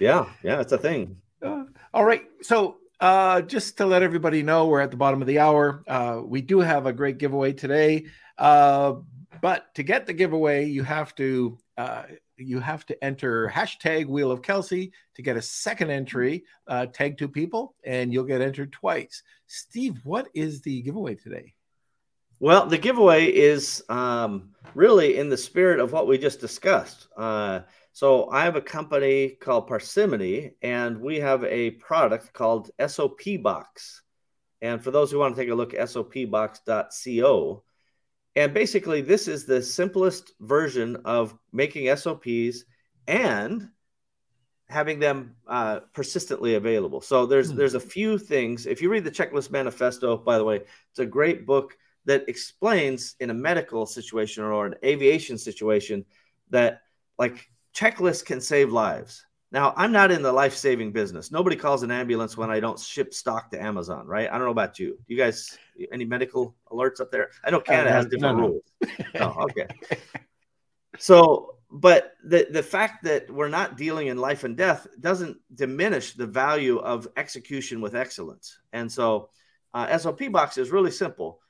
[0.00, 1.16] yeah, yeah, it's a thing.
[1.42, 2.24] Uh, all right.
[2.42, 5.82] So uh, just to let everybody know, we're at the bottom of the hour.
[5.88, 8.06] Uh, we do have a great giveaway today,
[8.38, 8.94] uh,
[9.40, 12.02] but to get the giveaway, you have to uh,
[12.36, 16.44] you have to enter hashtag Wheel of Kelsey to get a second entry.
[16.66, 19.22] Uh, tag two people, and you'll get entered twice.
[19.46, 21.54] Steve, what is the giveaway today?
[22.42, 27.06] Well, the giveaway is um, really in the spirit of what we just discussed.
[27.14, 27.60] Uh,
[27.92, 34.00] so I have a company called Parsimony, and we have a product called SOP Box.
[34.62, 37.62] And for those who want to take a look, sopbox.co.
[38.36, 42.64] And basically, this is the simplest version of making SOPs
[43.06, 43.68] and
[44.66, 47.02] having them uh, persistently available.
[47.02, 47.58] So there's hmm.
[47.58, 48.64] there's a few things.
[48.64, 53.14] If you read the Checklist Manifesto, by the way, it's a great book that explains
[53.20, 56.04] in a medical situation or an aviation situation
[56.50, 56.82] that
[57.18, 59.24] like checklists can save lives.
[59.52, 61.32] Now, I'm not in the life saving business.
[61.32, 64.28] Nobody calls an ambulance when I don't ship stock to Amazon, right?
[64.28, 64.96] I don't know about you.
[65.08, 65.58] You guys,
[65.92, 67.30] any medical alerts up there?
[67.44, 68.62] I know Canada uh, has different no, rules.
[69.14, 69.34] No.
[69.36, 69.66] oh, okay.
[70.98, 76.12] So, but the the fact that we're not dealing in life and death doesn't diminish
[76.12, 78.58] the value of execution with excellence.
[78.72, 79.30] And so,
[79.72, 81.40] uh, SOP box is really simple.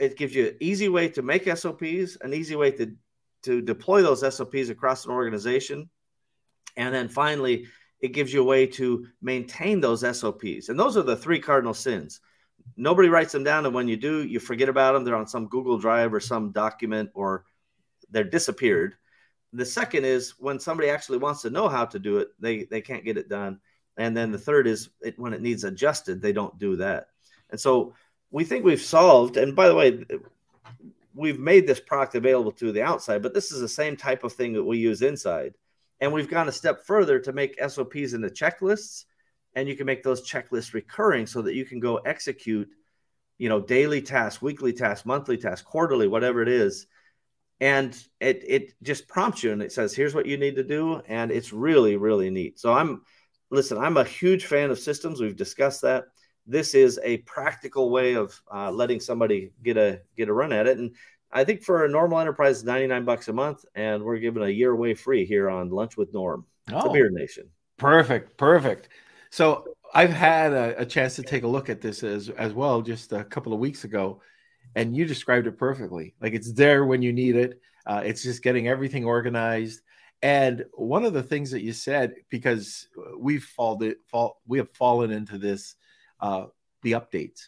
[0.00, 2.92] It gives you an easy way to make SOPs, an easy way to
[3.42, 5.88] to deploy those SOPs across an organization.
[6.76, 7.66] And then finally,
[8.00, 10.68] it gives you a way to maintain those SOPs.
[10.68, 12.20] And those are the three cardinal sins.
[12.76, 13.66] Nobody writes them down.
[13.66, 15.04] And when you do, you forget about them.
[15.04, 17.44] They're on some Google Drive or some document or
[18.10, 18.94] they're disappeared.
[19.52, 22.80] The second is when somebody actually wants to know how to do it, they, they
[22.80, 23.58] can't get it done.
[23.96, 27.08] And then the third is it, when it needs adjusted, they don't do that.
[27.50, 27.94] And so
[28.30, 29.36] we think we've solved.
[29.36, 30.04] And by the way,
[31.14, 34.32] we've made this product available to the outside, but this is the same type of
[34.32, 35.54] thing that we use inside.
[36.00, 39.04] And we've gone a step further to make SOPs into checklists,
[39.54, 42.68] and you can make those checklists recurring so that you can go execute,
[43.38, 46.86] you know, daily tasks, weekly tasks, monthly tasks, quarterly, whatever it is.
[47.60, 51.02] And it it just prompts you and it says, here's what you need to do.
[51.06, 52.58] And it's really, really neat.
[52.58, 53.02] So I'm
[53.50, 55.20] listen, I'm a huge fan of systems.
[55.20, 56.04] We've discussed that
[56.46, 60.66] this is a practical way of uh, letting somebody get a get a run at
[60.66, 60.78] it.
[60.78, 60.94] And
[61.32, 64.72] I think for a normal enterprise, 99 bucks a month, and we're giving a year
[64.72, 67.48] away free here on Lunch with Norm, oh, the Beard Nation.
[67.76, 68.88] Perfect, perfect.
[69.30, 72.82] So I've had a, a, chance to take a look at this as as well
[72.82, 74.20] just a couple of weeks ago,
[74.74, 76.14] and you described it perfectly.
[76.20, 77.60] Like it's there when you need it.
[77.86, 79.80] Uh, it's just getting everything organized.
[80.22, 85.10] And one of the things that you said, because we've fallen, fall, we have fallen
[85.10, 85.76] into this
[86.20, 86.46] uh,
[86.82, 87.46] the updates.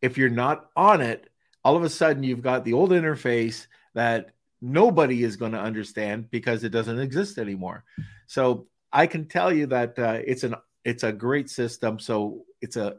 [0.00, 1.28] If you're not on it,
[1.64, 6.30] all of a sudden you've got the old interface that nobody is going to understand
[6.30, 7.84] because it doesn't exist anymore.
[8.26, 11.98] So I can tell you that uh, it's an it's a great system.
[11.98, 12.96] So it's a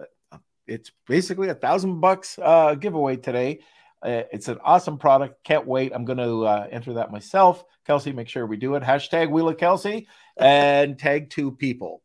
[0.68, 3.60] it's basically a thousand bucks uh, giveaway today.
[4.02, 5.44] Uh, it's an awesome product.
[5.44, 5.92] Can't wait.
[5.94, 7.66] I'm going to uh, enter that myself.
[7.86, 8.84] Kelsey, make sure we do it.
[8.84, 12.02] Hashtag Wheel of Kelsey and tag two people.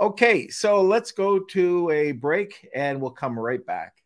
[0.00, 4.02] Okay, so let's go to a break and we'll come right back.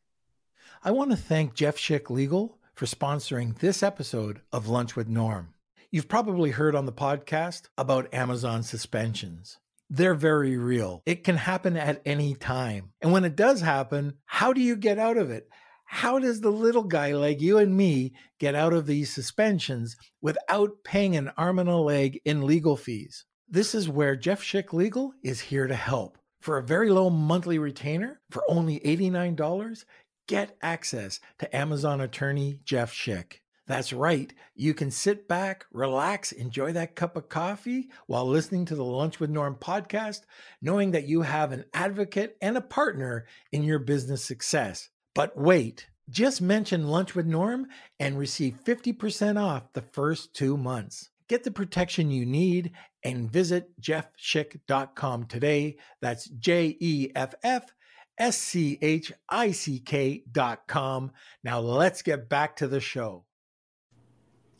[0.83, 5.55] I want to thank Jeff Schick Legal for sponsoring this episode of Lunch with Norm.
[5.93, 9.59] You've probably heard on the podcast about Amazon suspensions.
[9.89, 11.01] They're very real.
[11.07, 12.91] It can happen at any time.
[13.01, 15.49] And when it does happen, how do you get out of it?
[15.85, 20.83] How does the little guy like you and me get out of these suspensions without
[20.83, 23.27] paying an arm and a leg in legal fees?
[23.49, 26.19] This is where Jeff Schick Legal is here to help.
[26.41, 29.85] For a very low monthly retainer, for only $89,
[30.27, 33.41] get access to Amazon attorney Jeff Schick.
[33.67, 34.33] That's right.
[34.55, 39.21] You can sit back, relax, enjoy that cup of coffee while listening to the Lunch
[39.21, 40.21] with Norm podcast,
[40.61, 44.89] knowing that you have an advocate and a partner in your business success.
[45.15, 51.11] But wait, just mention Lunch with Norm and receive 50% off the first two months.
[51.29, 55.77] Get the protection you need and visit jeffschick.com today.
[56.03, 57.73] That's J E F F
[58.19, 61.13] S C H I C K.com.
[61.43, 63.25] Now let's get back to the show.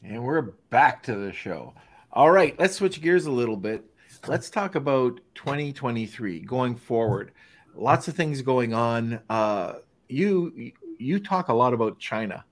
[0.03, 1.75] And we're back to the show.
[2.13, 3.85] All right, let's switch gears a little bit.
[4.27, 7.33] Let's talk about 2023 going forward.
[7.75, 9.21] Lots of things going on.
[9.29, 9.75] Uh,
[10.09, 12.45] you you talk a lot about China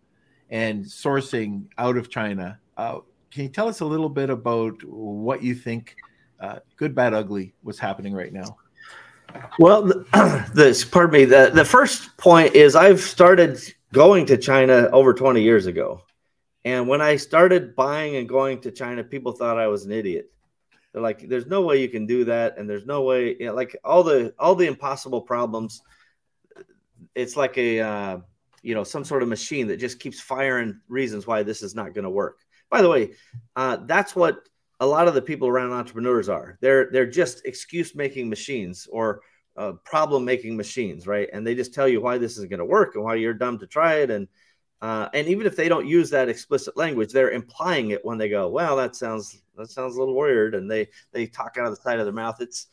[0.51, 2.59] and sourcing out of China.
[2.77, 2.99] Uh,
[3.33, 5.97] can you tell us a little bit about what you think,
[6.39, 8.59] uh, good, bad, ugly, what's happening right now?
[9.59, 10.05] Well,
[10.55, 11.25] this pardon me.
[11.25, 13.59] The the first point is I've started
[13.93, 16.03] going to China over 20 years ago,
[16.67, 20.31] and when I started buying and going to China, people thought I was an idiot.
[20.93, 23.55] They're like, "There's no way you can do that," and there's no way, you know,
[23.55, 25.81] like all the all the impossible problems.
[27.15, 28.19] It's like a uh,
[28.63, 31.95] you know some sort of machine that just keeps firing reasons why this is not
[31.95, 32.42] going to work.
[32.73, 33.11] By the way,
[33.55, 34.49] uh, that's what
[34.81, 36.57] a lot of the people around entrepreneurs are.
[36.63, 39.21] They're they're just excuse making machines or
[39.59, 41.29] uh, problem making machines, right?
[41.33, 43.59] And they just tell you why this is going to work and why you're dumb
[43.59, 44.11] to try it.
[44.11, 44.27] And
[44.81, 48.31] uh, and even if they don't use that explicit language, they're implying it when they
[48.31, 51.77] go, "Well, that sounds that sounds a little weird," and they they talk out of
[51.77, 52.41] the side of their mouth.
[52.41, 52.69] It's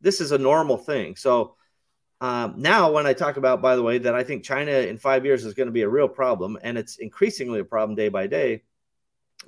[0.00, 1.14] this is a normal thing.
[1.14, 1.56] So
[2.22, 5.26] um, now, when I talk about, by the way, that I think China in five
[5.26, 8.26] years is going to be a real problem, and it's increasingly a problem day by
[8.26, 8.62] day,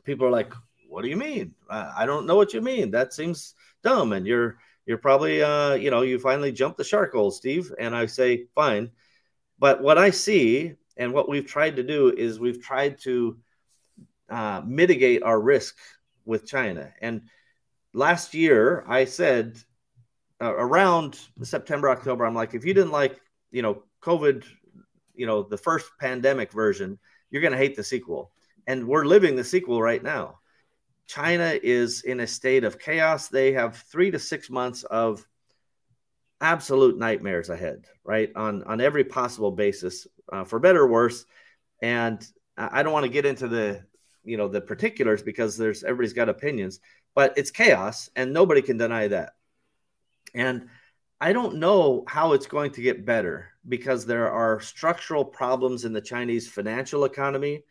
[0.05, 0.53] people are like,
[0.89, 1.55] "What do you mean?
[1.69, 2.91] I don't know what you mean.
[2.91, 7.13] That seems dumb." And you're you're probably, uh, you know, you finally jumped the shark
[7.13, 7.73] hole, Steve.
[7.79, 8.91] And I say, fine.
[9.59, 13.39] But what I see and what we've tried to do is we've tried to
[14.29, 15.77] uh, mitigate our risk
[16.25, 16.93] with China.
[17.01, 17.23] And
[17.93, 19.59] last year, I said
[20.43, 24.45] uh, around September, October, I'm like, if you didn't like, you know, COVID,
[25.15, 26.99] you know, the first pandemic version,
[27.31, 28.33] you're going to hate the sequel
[28.67, 30.39] and we're living the sequel right now.
[31.07, 33.29] China is in a state of chaos.
[33.29, 35.27] They have three to six months of
[36.41, 38.31] absolute nightmares ahead, right?
[38.35, 41.27] On on every possible basis, uh, for better or worse.
[41.83, 43.85] And I don't want to get into the
[44.25, 46.81] you know the particulars because there's everybody's got opinions,
[47.15, 49.35] but it's chaos, and nobody can deny that.
[50.35, 50.69] And
[51.21, 55.93] I don't know how it's going to get better because there are structural problems in
[55.93, 57.63] the Chinese financial economy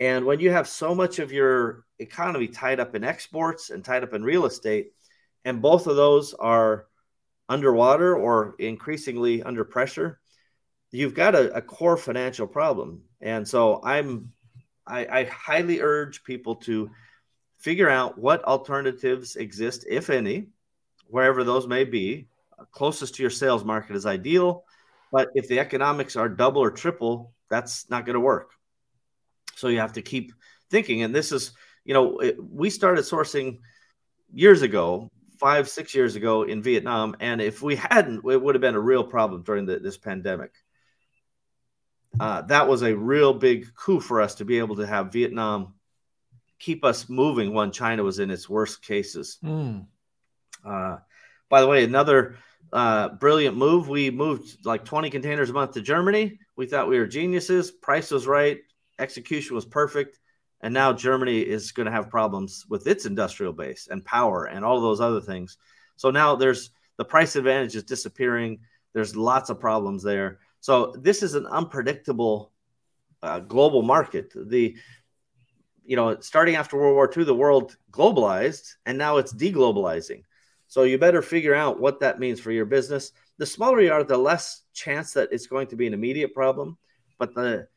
[0.00, 4.02] and when you have so much of your economy tied up in exports and tied
[4.02, 4.92] up in real estate,
[5.44, 6.86] and both of those are
[7.48, 10.20] underwater or increasingly under pressure,
[10.90, 13.02] you've got a, a core financial problem.
[13.20, 14.32] And so I'm
[14.86, 16.90] I, I highly urge people to
[17.58, 20.46] figure out what alternatives exist, if any,
[21.08, 22.28] wherever those may be.
[22.70, 24.64] Closest to your sales market is ideal,
[25.12, 28.52] but if the economics are double or triple, that's not going to work.
[29.56, 30.32] So you have to keep
[30.70, 31.02] thinking.
[31.02, 31.52] And this is,
[31.84, 33.58] you know, it, we started sourcing
[34.32, 37.16] years ago, five, six years ago in Vietnam.
[37.20, 40.52] And if we hadn't, it would have been a real problem during the, this pandemic.
[42.18, 45.74] Uh, that was a real big coup for us to be able to have Vietnam
[46.58, 49.38] keep us moving when China was in its worst cases.
[49.44, 49.86] Mm.
[50.64, 50.96] Uh,
[51.48, 52.36] by the way, another
[52.72, 53.88] uh, brilliant move.
[53.88, 56.38] We moved like 20 containers a month to Germany.
[56.56, 57.70] We thought we were geniuses.
[57.70, 58.58] Price was right
[58.98, 60.18] execution was perfect.
[60.62, 64.64] And now Germany is going to have problems with its industrial base and power and
[64.64, 65.58] all those other things.
[65.96, 68.60] So now there's the price advantage is disappearing.
[68.94, 70.38] There's lots of problems there.
[70.60, 72.52] So this is an unpredictable
[73.22, 74.32] uh, global market.
[74.34, 74.76] The
[75.84, 80.22] you know, starting after World War II, the world globalized and now it's deglobalizing.
[80.66, 83.12] So you better figure out what that means for your business.
[83.38, 86.76] The smaller you are, the less chance that it's going to be an immediate problem.
[87.18, 87.68] But the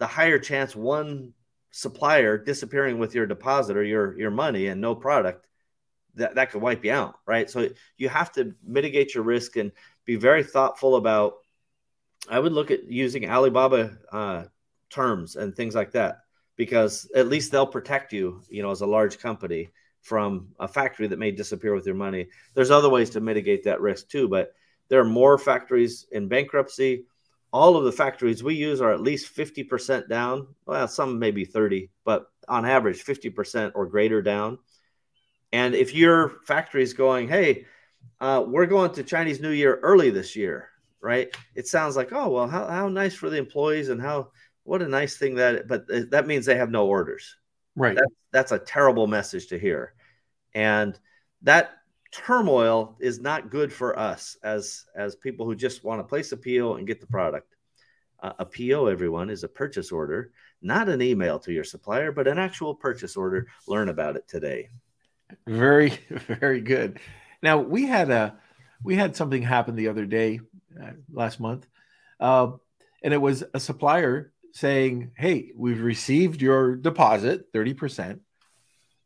[0.00, 1.32] the higher chance one
[1.70, 5.46] supplier disappearing with your deposit or your your money and no product
[6.16, 7.48] that that could wipe you out right?
[7.48, 9.70] So you have to mitigate your risk and
[10.04, 11.34] be very thoughtful about
[12.28, 14.44] i would look at using alibaba uh,
[14.90, 16.20] terms and things like that
[16.56, 19.70] because at least they'll protect you you know as a large company
[20.02, 22.26] from a factory that may disappear with your money.
[22.54, 24.54] There's other ways to mitigate that risk too but
[24.88, 27.04] there are more factories in bankruptcy
[27.52, 30.48] all of the factories we use are at least 50% down.
[30.66, 34.58] Well, some maybe 30, but on average 50% or greater down.
[35.52, 37.66] And if your factory is going, hey,
[38.20, 40.68] uh, we're going to Chinese New Year early this year,
[41.00, 41.34] right?
[41.54, 44.30] It sounds like, oh, well, how, how nice for the employees and how,
[44.62, 47.36] what a nice thing that, but that means they have no orders.
[47.74, 47.96] Right.
[47.96, 49.94] That's, that's a terrible message to hear.
[50.54, 50.98] And
[51.42, 51.72] that
[52.12, 56.36] turmoil is not good for us as, as people who just want to place a
[56.36, 57.54] PO and get the product.
[58.22, 62.28] Uh, a PO, everyone, is a purchase order, not an email to your supplier, but
[62.28, 63.46] an actual purchase order.
[63.66, 64.68] Learn about it today.
[65.46, 67.00] Very, very good.
[67.42, 68.36] Now we had a
[68.82, 70.40] we had something happen the other day,
[70.80, 71.66] uh, last month,
[72.18, 72.52] uh,
[73.02, 78.20] and it was a supplier saying, "Hey, we've received your deposit, thirty percent,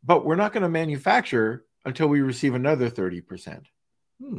[0.02, 3.68] but we're not going to manufacture until we receive another thirty percent."
[4.22, 4.38] Hmm.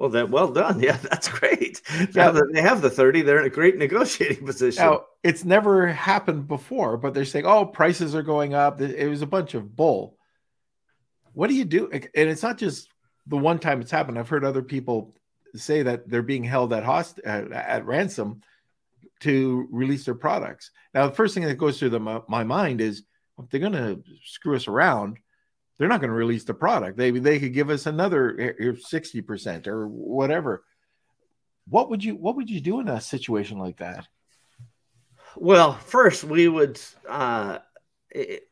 [0.00, 0.80] Well, that well done.
[0.82, 1.82] Yeah, that's great.
[2.14, 4.82] Now that they have the 30, they're in a great negotiating position.
[4.82, 8.80] Now, it's never happened before, but they're saying, oh, prices are going up.
[8.80, 10.16] It was a bunch of bull.
[11.34, 11.90] What do you do?
[11.92, 12.88] And it's not just
[13.26, 14.18] the one time it's happened.
[14.18, 15.14] I've heard other people
[15.54, 18.40] say that they're being held at host at, at ransom
[19.20, 20.70] to release their products.
[20.94, 23.02] Now, the first thing that goes through the, my, my mind is
[23.38, 25.18] if they're going to screw us around,
[25.80, 26.98] they're not going to release the product.
[26.98, 30.62] They they could give us another sixty percent or whatever.
[31.66, 34.06] What would you What would you do in a situation like that?
[35.36, 36.78] Well, first we would.
[37.08, 37.60] Uh,
[38.10, 38.42] it,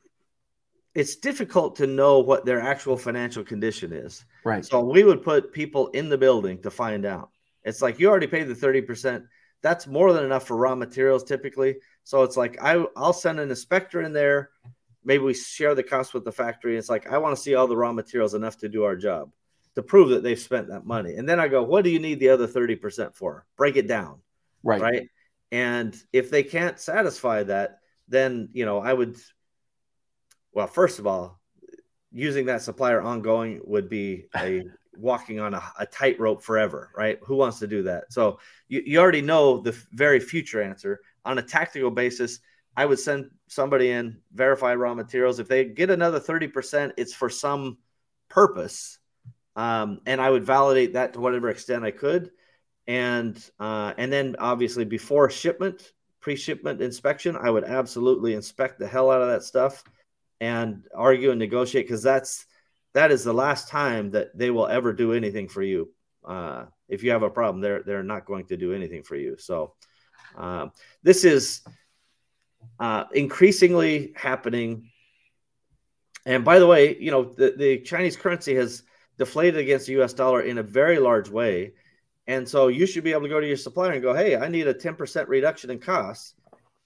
[0.95, 4.25] it's difficult to know what their actual financial condition is.
[4.43, 4.65] Right.
[4.65, 7.29] So we would put people in the building to find out.
[7.63, 9.25] It's like you already paid the thirty percent.
[9.61, 11.77] That's more than enough for raw materials typically.
[12.05, 14.49] So it's like I I'll send an inspector in there
[15.05, 16.77] maybe we share the cost with the factory.
[16.77, 19.31] It's like, I want to see all the raw materials enough to do our job
[19.75, 21.15] to prove that they've spent that money.
[21.15, 23.47] And then I go, what do you need the other 30% for?
[23.57, 24.19] Break it down.
[24.63, 24.81] Right.
[24.81, 25.09] Right.
[25.53, 27.79] And if they can't satisfy that,
[28.09, 29.17] then, you know, I would,
[30.53, 31.41] well, first of all,
[32.11, 34.65] using that supplier ongoing would be a
[34.97, 37.19] walking on a, a tightrope forever, right?
[37.23, 38.13] Who wants to do that?
[38.13, 42.41] So you, you already know the very future answer on a tactical basis.
[42.79, 45.41] I would send somebody in, verify raw materials.
[45.41, 47.79] If they get another 30%, it's for some
[48.29, 49.01] purpose.
[49.57, 52.31] Um, and I would validate that to whatever extent I could.
[52.87, 59.11] And uh, and then obviously before shipment, pre-shipment inspection, I would absolutely inspect the hell
[59.11, 59.83] out of that stuff
[60.41, 62.47] and argue and negotiate because that's
[62.95, 65.93] that is the last time that they will ever do anything for you.
[66.25, 69.37] Uh, if you have a problem, they're they're not going to do anything for you.
[69.37, 69.75] So
[70.37, 70.69] uh,
[71.03, 71.63] this is
[72.81, 74.91] uh, increasingly happening.
[76.27, 78.83] And by the way, you know, the, the Chinese currency has
[79.19, 81.73] deflated against the US dollar in a very large way.
[82.27, 84.49] And so you should be able to go to your supplier and go, hey, I
[84.49, 86.35] need a 10% reduction in costs.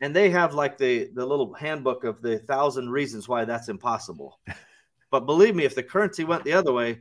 [0.00, 4.38] And they have like the, the little handbook of the thousand reasons why that's impossible.
[5.10, 7.00] but believe me, if the currency went the other way,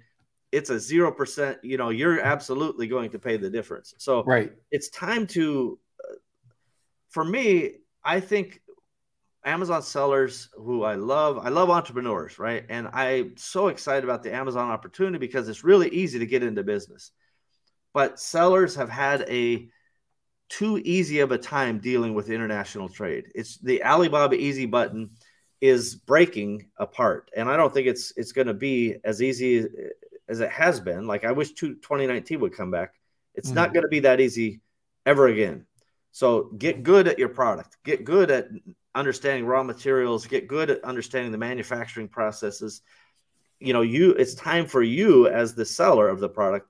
[0.51, 3.93] it's a 0%, you know, you're absolutely going to pay the difference.
[3.97, 4.51] So right.
[4.69, 6.15] it's time to, uh,
[7.09, 8.62] for me, I think
[9.43, 12.66] Amazon sellers who I love, I love entrepreneurs, right?
[12.70, 16.64] And I'm so excited about the Amazon opportunity because it's really easy to get into
[16.64, 17.12] business.
[17.93, 19.68] But sellers have had a
[20.49, 23.32] too easy of a time dealing with international trade.
[23.34, 25.12] It's the Alibaba easy button
[25.62, 27.32] is breaking apart.
[27.36, 29.66] And I don't think it's it's going to be as easy
[30.28, 31.08] as it has been.
[31.08, 32.95] Like I wish 2019 would come back.
[33.34, 33.56] It's mm-hmm.
[33.56, 34.62] not going to be that easy
[35.06, 35.66] ever again.
[36.12, 37.78] So get good at your product.
[37.84, 38.49] Get good at
[38.93, 42.82] understanding raw materials, get good at understanding the manufacturing processes.
[43.59, 46.68] You know, you it's time for you as the seller of the product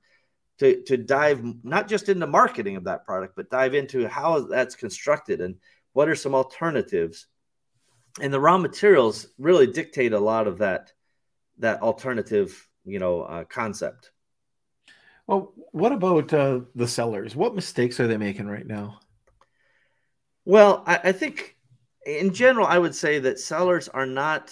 [0.59, 4.75] to to dive not just into marketing of that product, but dive into how that's
[4.75, 5.55] constructed and
[5.93, 7.27] what are some alternatives.
[8.21, 10.91] And the raw materials really dictate a lot of that
[11.59, 14.11] that alternative, you know, uh, concept.
[15.25, 17.35] Well, what about uh, the sellers?
[17.35, 18.99] What mistakes are they making right now?
[20.45, 21.55] Well, I, I think
[22.05, 24.51] in general, I would say that sellers are not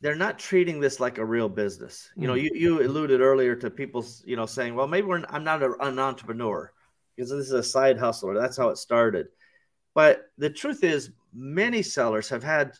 [0.00, 2.10] they're not treating this like a real business.
[2.14, 2.40] You know, hmm.
[2.40, 5.72] you, you alluded earlier to people, you know, saying, well, maybe we're, I'm not a,
[5.80, 6.70] an entrepreneur
[7.16, 9.28] because this is a side hustle or that's how it started.
[9.94, 12.72] But the truth is, many sellers have had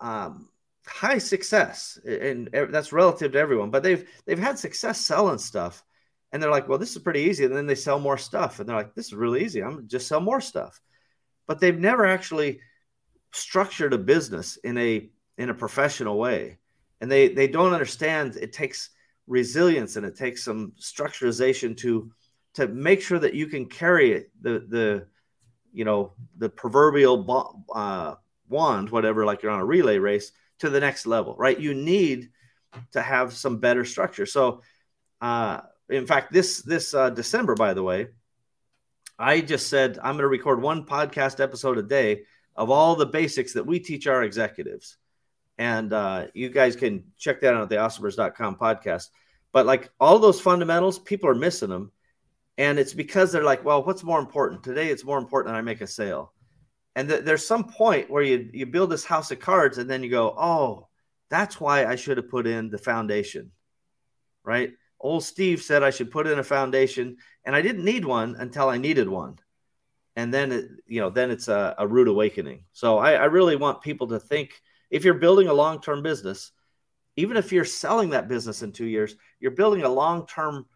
[0.00, 0.48] um,
[0.86, 3.70] high success, and that's relative to everyone.
[3.70, 5.84] But they've they've had success selling stuff,
[6.32, 7.44] and they're like, well, this is pretty easy.
[7.44, 9.62] And then they sell more stuff, and they're like, this is really easy.
[9.62, 10.80] I'm just sell more stuff
[11.50, 12.60] but they've never actually
[13.32, 16.56] structured a business in a in a professional way
[17.00, 18.90] and they they don't understand it takes
[19.26, 22.08] resilience and it takes some structurization to
[22.54, 25.06] to make sure that you can carry it the the
[25.72, 28.14] you know the proverbial uh,
[28.48, 32.30] wand whatever like you're on a relay race to the next level right you need
[32.92, 34.62] to have some better structure so
[35.20, 38.08] uh, in fact this this uh, december by the way
[39.20, 42.22] I just said I'm going to record one podcast episode a day
[42.56, 44.96] of all the basics that we teach our executives.
[45.58, 49.10] And uh, you guys can check that out at the awesomers.com podcast.
[49.52, 51.92] But like all those fundamentals, people are missing them.
[52.56, 54.64] And it's because they're like, well, what's more important?
[54.64, 56.32] Today, it's more important that I make a sale.
[56.96, 60.02] And th- there's some point where you, you build this house of cards and then
[60.02, 60.88] you go, oh,
[61.28, 63.50] that's why I should have put in the foundation,
[64.44, 64.72] right?
[65.00, 68.68] Old Steve said I should put in a foundation, and I didn't need one until
[68.68, 69.38] I needed one.
[70.16, 72.64] And then, it, you know, then it's a, a rude awakening.
[72.72, 76.52] So I, I really want people to think if you're building a long term business,
[77.16, 80.66] even if you're selling that business in two years, you're building a long term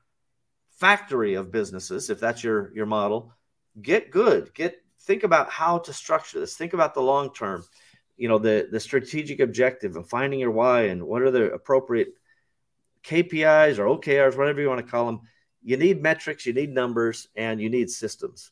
[0.70, 2.10] factory of businesses.
[2.10, 3.32] If that's your your model,
[3.80, 4.54] get good.
[4.54, 6.56] Get think about how to structure this.
[6.56, 7.64] Think about the long term.
[8.16, 12.14] You know the the strategic objective and finding your why and what are the appropriate
[13.04, 15.20] KPIs or OKRs, whatever you want to call them.
[15.62, 18.50] You need metrics, you need numbers, and you need systems.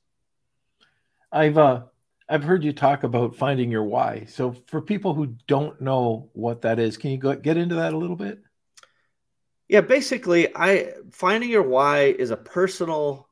[1.31, 1.83] I've uh,
[2.29, 4.25] I've heard you talk about finding your why.
[4.29, 7.93] So for people who don't know what that is, can you go get into that
[7.93, 8.43] a little bit?
[9.69, 13.29] Yeah, basically, I finding your why is a personal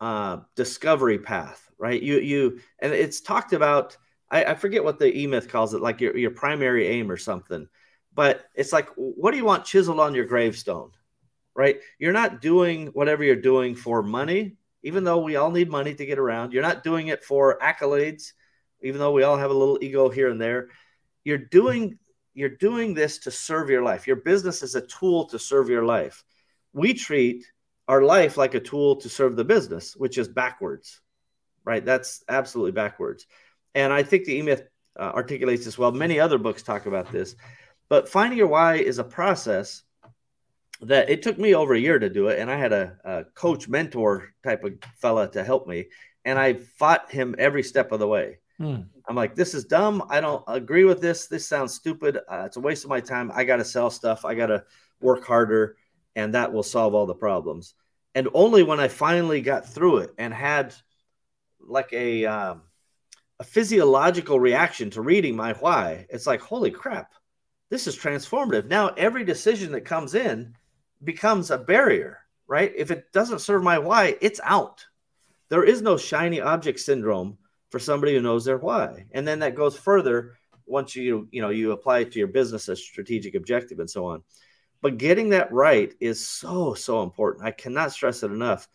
[0.00, 2.00] uh, discovery path, right?
[2.00, 3.96] You you and it's talked about.
[4.30, 7.16] I, I forget what the E Myth calls it, like your your primary aim or
[7.16, 7.68] something.
[8.14, 10.90] But it's like, what do you want chiseled on your gravestone,
[11.54, 11.80] right?
[11.98, 16.06] You're not doing whatever you're doing for money even though we all need money to
[16.06, 16.52] get around.
[16.52, 18.32] You're not doing it for accolades,
[18.82, 20.68] even though we all have a little ego here and there.
[21.24, 21.98] You're doing
[22.34, 24.06] you're doing this to serve your life.
[24.06, 26.24] Your business is a tool to serve your life.
[26.72, 27.44] We treat
[27.86, 31.02] our life like a tool to serve the business, which is backwards,
[31.62, 31.84] right?
[31.84, 33.26] That's absolutely backwards.
[33.74, 34.62] And I think the E Myth
[34.98, 35.92] uh, articulates this well.
[35.92, 37.36] Many other books talk about this.
[37.92, 39.82] But finding your why is a process
[40.80, 43.24] that it took me over a year to do it, and I had a, a,
[43.34, 45.88] coach mentor type of fella to help me,
[46.24, 48.38] and I fought him every step of the way.
[48.56, 48.84] Hmm.
[49.06, 50.04] I'm like, this is dumb.
[50.08, 51.26] I don't agree with this.
[51.26, 52.16] This sounds stupid.
[52.16, 53.30] Uh, it's a waste of my time.
[53.34, 54.24] I got to sell stuff.
[54.24, 54.64] I got to
[55.02, 55.76] work harder,
[56.16, 57.74] and that will solve all the problems.
[58.14, 60.74] And only when I finally got through it and had
[61.60, 62.62] like a um,
[63.38, 67.12] a physiological reaction to reading my why, it's like, holy crap,
[67.72, 68.66] this is transformative.
[68.66, 70.54] Now every decision that comes in
[71.04, 72.70] becomes a barrier, right?
[72.76, 74.84] If it doesn't serve my why, it's out.
[75.48, 77.38] There is no shiny object syndrome
[77.70, 79.06] for somebody who knows their why.
[79.12, 80.34] And then that goes further
[80.66, 84.04] once you, you know, you apply it to your business as strategic objective and so
[84.04, 84.22] on.
[84.82, 87.46] But getting that right is so, so important.
[87.46, 88.68] I cannot stress it enough.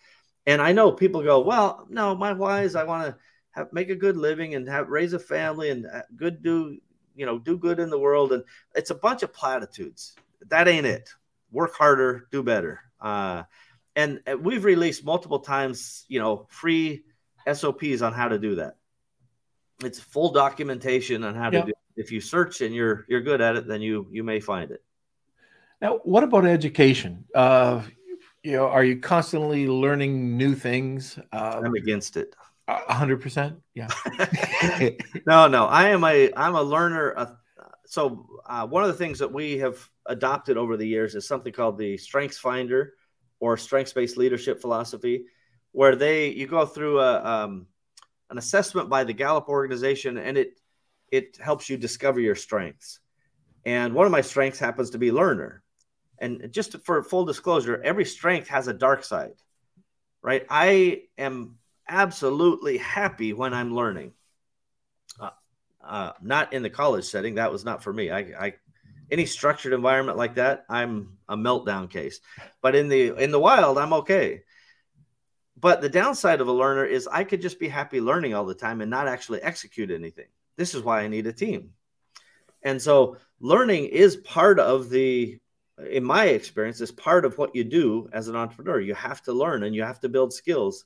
[0.47, 3.17] And I know people go, well, no, my why is I want to
[3.51, 6.79] have, make a good living and have raise a family and uh, good do,
[7.17, 8.31] you know, do good in the world.
[8.31, 8.43] And
[8.75, 10.15] it's a bunch of platitudes.
[10.49, 11.09] That ain't it
[11.51, 12.81] work harder, do better.
[13.01, 13.43] Uh,
[13.95, 17.03] and we've released multiple times, you know, free
[17.51, 18.75] SOPs on how to do that.
[19.83, 21.67] It's full documentation on how to do.
[21.69, 21.75] It.
[21.95, 24.83] If you search and you're you're good at it, then you you may find it.
[25.81, 27.25] Now, what about education?
[27.33, 27.83] Uh,
[28.43, 31.19] you know, are you constantly learning new things?
[31.31, 32.35] Uh, I'm against it.
[32.67, 33.59] A hundred percent.
[33.73, 33.87] Yeah.
[35.25, 35.65] no, no.
[35.67, 37.13] I am a I'm a learner.
[37.15, 37.31] Uh,
[37.85, 41.53] so uh, one of the things that we have adopted over the years is something
[41.53, 42.93] called the Strengths Finder
[43.39, 45.25] or Strengths Based Leadership Philosophy,
[45.71, 47.67] where they you go through a um,
[48.29, 50.59] an assessment by the Gallup organization, and it
[51.09, 52.99] it helps you discover your strengths.
[53.65, 55.63] And one of my strengths happens to be learner.
[56.19, 59.35] And just for full disclosure, every strength has a dark side,
[60.21, 60.45] right?
[60.49, 61.56] I am
[61.87, 64.13] absolutely happy when I'm learning.
[65.19, 65.29] Uh,
[65.83, 67.35] uh, not in the college setting.
[67.35, 68.11] That was not for me.
[68.11, 68.53] I, I
[69.09, 72.19] any structured environment like that, I'm a meltdown case.
[72.61, 74.43] But in the in the wild, I'm okay.
[75.59, 78.53] But the downside of a learner is I could just be happy learning all the
[78.53, 80.27] time and not actually execute anything.
[80.55, 81.71] This is why I need a team.
[82.61, 85.39] And so learning is part of the
[85.89, 88.79] in my experience is part of what you do as an entrepreneur.
[88.79, 90.85] You have to learn and you have to build skills.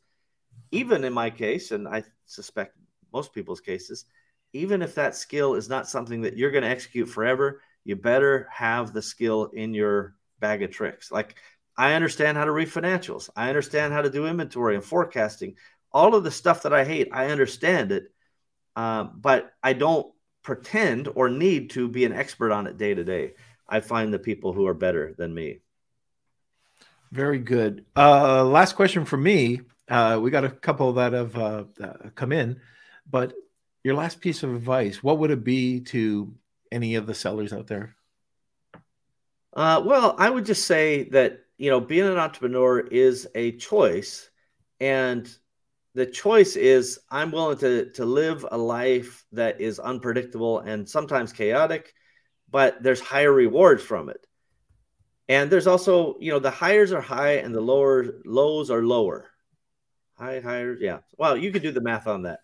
[0.72, 2.78] Even in my case and I suspect
[3.14, 4.06] most people's cases,
[4.54, 8.48] even if that skill is not something that you're going to execute forever, you better
[8.52, 11.12] have the skill in your bag of tricks.
[11.12, 11.36] Like
[11.78, 13.30] I understand how to read financials.
[13.36, 15.56] I understand how to do inventory and forecasting.
[15.92, 18.12] All of the stuff that I hate, I understand it,
[18.76, 20.14] uh, but I don't
[20.44, 23.34] pretend or need to be an expert on it day to day.
[23.68, 25.60] I find the people who are better than me.
[27.12, 27.86] Very good.
[27.96, 29.62] Uh, last question for me.
[29.90, 31.64] Uh, we got a couple that have uh,
[32.16, 32.60] come in,
[33.10, 33.34] but
[33.84, 36.34] your last piece of advice, what would it be to
[36.72, 37.96] any of the sellers out there?
[39.54, 44.30] Uh, well, I would just say that you know being an entrepreneur is a choice,
[44.80, 45.30] and
[45.94, 51.34] the choice is I'm willing to to live a life that is unpredictable and sometimes
[51.34, 51.94] chaotic,
[52.50, 54.26] but there's higher rewards from it.
[55.28, 59.31] And there's also, you know, the highs are high and the lower lows are lower.
[60.22, 61.00] High, higher, yeah.
[61.18, 62.42] Well, you could do the math on that.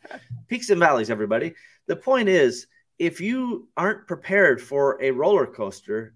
[0.48, 1.54] Peaks and valleys, everybody.
[1.86, 2.66] The point is,
[2.98, 6.16] if you aren't prepared for a roller coaster,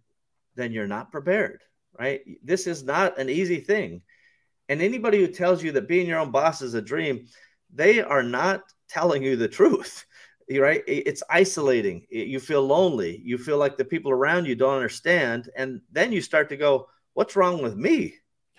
[0.55, 1.61] then you're not prepared,
[1.99, 2.21] right?
[2.43, 4.01] This is not an easy thing.
[4.69, 7.27] And anybody who tells you that being your own boss is a dream,
[7.71, 10.05] they are not telling you the truth.
[10.51, 10.83] Right?
[10.85, 12.05] It's isolating.
[12.09, 13.21] You feel lonely.
[13.23, 15.49] You feel like the people around you don't understand.
[15.55, 18.15] And then you start to go, What's wrong with me?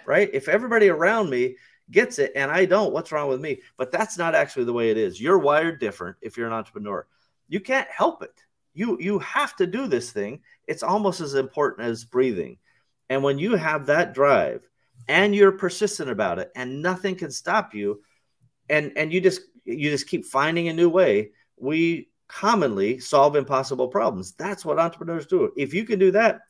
[0.06, 0.30] Right?
[0.32, 1.56] If everybody around me
[1.92, 3.60] gets it and I don't, what's wrong with me?
[3.76, 5.20] But that's not actually the way it is.
[5.20, 7.06] You're wired different if you're an entrepreneur.
[7.48, 8.42] You can't help it.
[8.74, 10.40] You you have to do this thing.
[10.66, 12.58] It's almost as important as breathing.
[13.10, 14.66] And when you have that drive
[15.08, 18.02] and you're persistent about it and nothing can stop you
[18.68, 23.88] and and you just you just keep finding a new way we commonly solve impossible
[23.88, 26.40] problems that's what entrepreneurs do if you can do that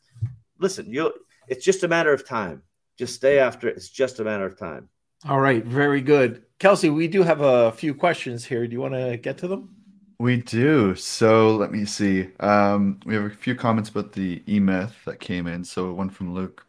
[0.59, 1.11] listen you'll
[1.47, 2.61] it's just a matter of time
[2.97, 4.87] just stay after it it's just a matter of time
[5.27, 8.93] all right very good kelsey we do have a few questions here do you want
[8.93, 9.75] to get to them
[10.19, 10.95] we do.
[10.95, 12.29] So let me see.
[12.39, 15.63] Um, we have a few comments about the e myth that came in.
[15.65, 16.65] So one from Luke.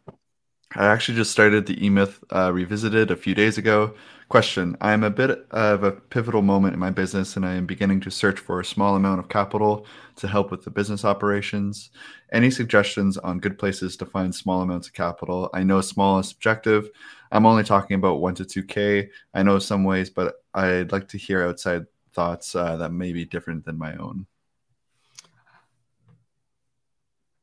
[0.73, 3.93] I actually just started the eMyth uh, Revisited a few days ago.
[4.27, 7.65] Question I am a bit of a pivotal moment in my business and I am
[7.65, 9.85] beginning to search for a small amount of capital
[10.17, 11.91] to help with the business operations.
[12.33, 15.49] Any suggestions on good places to find small amounts of capital?
[15.53, 16.89] I know small is subjective.
[17.31, 19.09] I'm only talking about 1 to 2K.
[19.33, 23.25] I know some ways, but I'd like to hear outside thoughts uh, that may be
[23.25, 24.25] different than my own.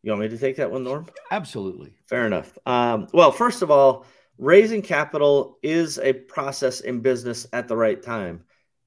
[0.03, 1.07] You want me to take that one, Norm?
[1.31, 1.93] Absolutely.
[2.07, 2.59] Fair enough.
[2.67, 4.05] Um, well, first of all,
[4.37, 8.45] raising capital is a process in business at the right time.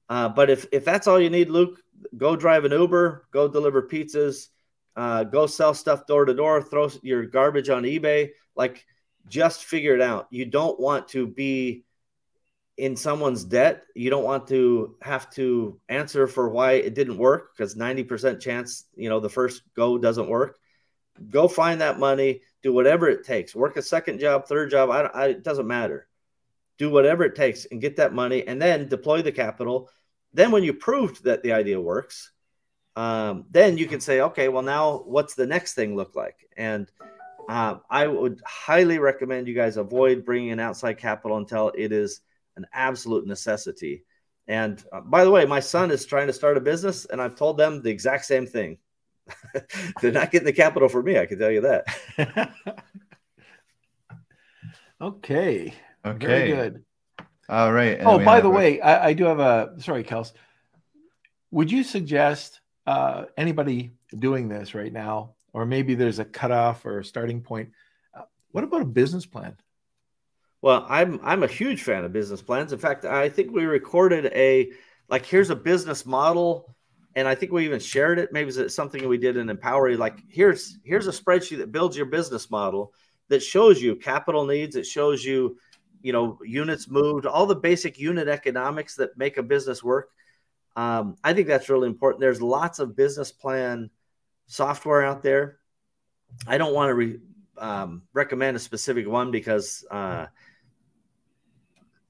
[0.08, 1.80] Uh, but if if that's all you need, Luke,
[2.16, 4.48] go drive an Uber, go deliver pizzas,
[4.94, 8.30] uh, go sell stuff door to door, throw your garbage on eBay.
[8.54, 8.84] Like,
[9.26, 10.28] just figure it out.
[10.30, 11.84] You don't want to be
[12.76, 13.84] in someone's debt.
[13.94, 18.84] You don't want to have to answer for why it didn't work because 90% chance,
[18.94, 20.58] you know, the first go doesn't work
[21.30, 24.90] go find that money, do whatever it takes, work a second job, third job.
[24.90, 26.08] I, I, it doesn't matter.
[26.78, 29.88] Do whatever it takes and get that money and then deploy the capital.
[30.34, 32.32] Then, when you proved that the idea works,
[32.96, 36.48] um, then you can say, okay, well, now what's the next thing look like?
[36.56, 36.90] And
[37.48, 42.20] uh, I would highly recommend you guys avoid bringing in outside capital until it is
[42.56, 44.04] an absolute necessity.
[44.48, 47.36] And uh, by the way, my son is trying to start a business, and I've
[47.36, 48.78] told them the exact same thing.
[50.00, 51.18] They're not getting the capital for me.
[51.18, 52.54] I can tell you that.
[55.00, 55.74] okay.
[56.06, 56.26] Okay.
[56.26, 56.84] Very good.
[57.48, 57.98] All right.
[58.00, 58.50] oh, by the a...
[58.50, 60.30] way, I, I, do have a sorry, Kels.
[61.50, 67.00] Would you suggest uh, anybody doing this right now, or maybe there's a cutoff or
[67.00, 67.70] a starting point?
[68.16, 68.22] Uh,
[68.52, 69.56] what about a business plan?
[70.62, 72.72] Well, I'm I'm a huge fan of business plans.
[72.72, 74.70] In fact, I think we recorded a
[75.08, 76.75] like here's a business model
[77.16, 78.30] and I think we even shared it.
[78.30, 79.96] Maybe it's something we did in Empower.
[79.96, 82.92] Like here's here's a spreadsheet that builds your business model
[83.28, 84.76] that shows you capital needs.
[84.76, 85.58] It shows you,
[86.02, 90.10] you know, units moved, all the basic unit economics that make a business work.
[90.76, 92.20] Um, I think that's really important.
[92.20, 93.88] There's lots of business plan
[94.46, 95.58] software out there.
[96.46, 97.18] I don't want to re,
[97.56, 100.26] um, recommend a specific one because uh,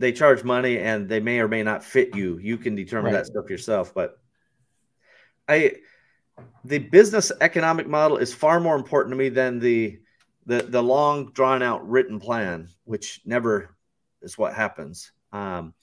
[0.01, 2.39] they charge money and they may or may not fit you.
[2.39, 3.21] You can determine right.
[3.21, 4.19] that stuff yourself, but
[5.49, 5.73] I
[6.65, 9.99] the business economic model is far more important to me than the
[10.47, 13.77] the the long drawn out written plan, which never
[14.23, 15.13] is what happens.
[15.33, 15.75] Um,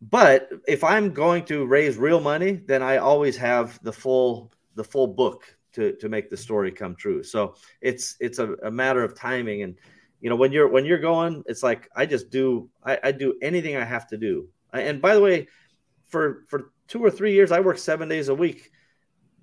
[0.00, 4.84] but if I'm going to raise real money, then I always have the full the
[4.84, 5.42] full book
[5.72, 7.22] to to make the story come true.
[7.22, 9.76] So it's it's a, a matter of timing and
[10.20, 13.34] you know when you're when you're going, it's like I just do I, I do
[13.42, 14.48] anything I have to do.
[14.72, 15.48] And by the way,
[16.08, 18.70] for for two or three years, I work seven days a week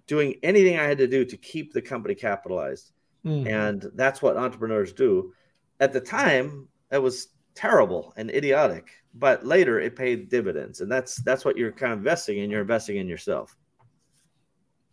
[0.08, 2.92] doing anything I had to do to keep the company capitalized.
[3.26, 3.48] Mm.
[3.48, 5.34] And that's what entrepreneurs do.
[5.80, 10.82] At the time, it was terrible and idiotic, but later it paid dividends.
[10.82, 12.50] And that's that's what you're kind of investing in.
[12.50, 13.56] You're investing in yourself.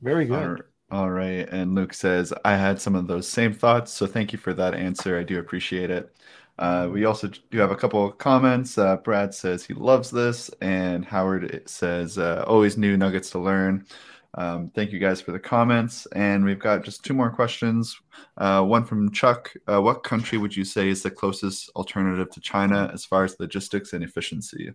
[0.01, 0.63] Very good.
[0.91, 1.49] All right.
[1.49, 3.93] And Luke says, I had some of those same thoughts.
[3.93, 5.19] So thank you for that answer.
[5.19, 6.15] I do appreciate it.
[6.59, 8.77] Uh, we also do have a couple of comments.
[8.77, 13.87] Uh, Brad says he loves this, and Howard says, uh, always new nuggets to learn.
[14.35, 16.07] Um, thank you guys for the comments.
[16.14, 18.01] And we've got just two more questions.
[18.39, 19.53] Uh, one from Chuck.
[19.66, 23.39] Uh, what country would you say is the closest alternative to China as far as
[23.39, 24.72] logistics and efficiency?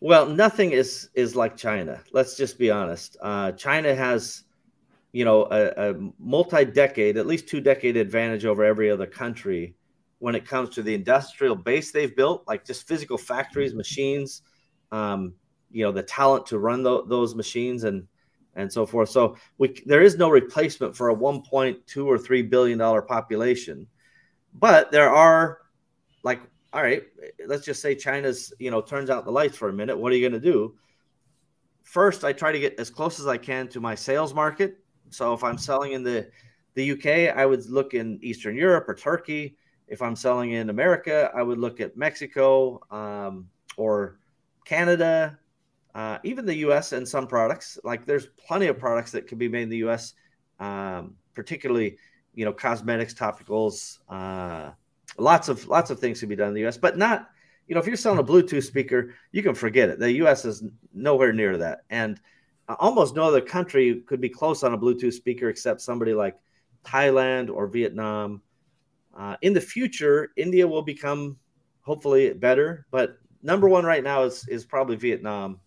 [0.00, 2.00] Well, nothing is is like China.
[2.12, 3.16] Let's just be honest.
[3.22, 4.42] Uh, China has,
[5.12, 9.76] you know, a, a multi-decade, at least two-decade advantage over every other country
[10.18, 14.42] when it comes to the industrial base they've built, like just physical factories, machines,
[14.90, 15.34] um,
[15.70, 18.06] you know, the talent to run those machines and
[18.54, 19.08] and so forth.
[19.08, 23.86] So we there is no replacement for a 1.2 or 3 billion dollar population.
[24.54, 25.58] But there are
[26.22, 26.40] like
[26.72, 27.02] all right,
[27.46, 29.98] let's just say China's, you know, turns out the lights for a minute.
[29.98, 30.74] What are you going to do?
[31.82, 34.78] First, I try to get as close as I can to my sales market.
[35.10, 36.28] So if I'm selling in the
[36.74, 39.56] the UK, I would look in Eastern Europe or Turkey.
[39.88, 44.18] If I'm selling in America, I would look at Mexico um, or
[44.64, 45.38] Canada,
[45.94, 46.92] uh, even the U.S.
[46.92, 47.78] and some products.
[47.84, 50.14] Like there's plenty of products that can be made in the U.S.,
[50.58, 51.98] um, particularly
[52.34, 54.70] you know cosmetics, topicals, uh,
[55.18, 57.28] lots of lots of things can be done in the U.S., but not
[57.66, 59.98] you know if you're selling a Bluetooth speaker, you can forget it.
[59.98, 60.44] The U.S.
[60.44, 60.64] is
[60.94, 62.20] nowhere near that, and
[62.68, 66.36] uh, almost no other country could be close on a Bluetooth speaker except somebody like
[66.84, 68.42] Thailand or Vietnam.
[69.14, 71.36] Uh, in the future, India will become
[71.82, 75.60] hopefully better, but number one right now is is probably Vietnam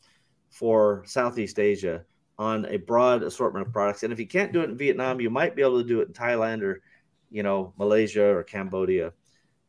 [0.56, 2.06] for Southeast Asia
[2.40, 4.04] on a broad assortment of products.
[4.04, 6.08] And if you can't do it in Vietnam, you might be able to do it
[6.08, 6.82] in Thailand or
[7.30, 9.12] you know Malaysia or Cambodia.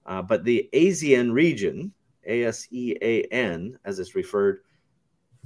[0.07, 1.93] Uh, but the ASEAN region,
[2.25, 4.61] A S E A N, as it's referred,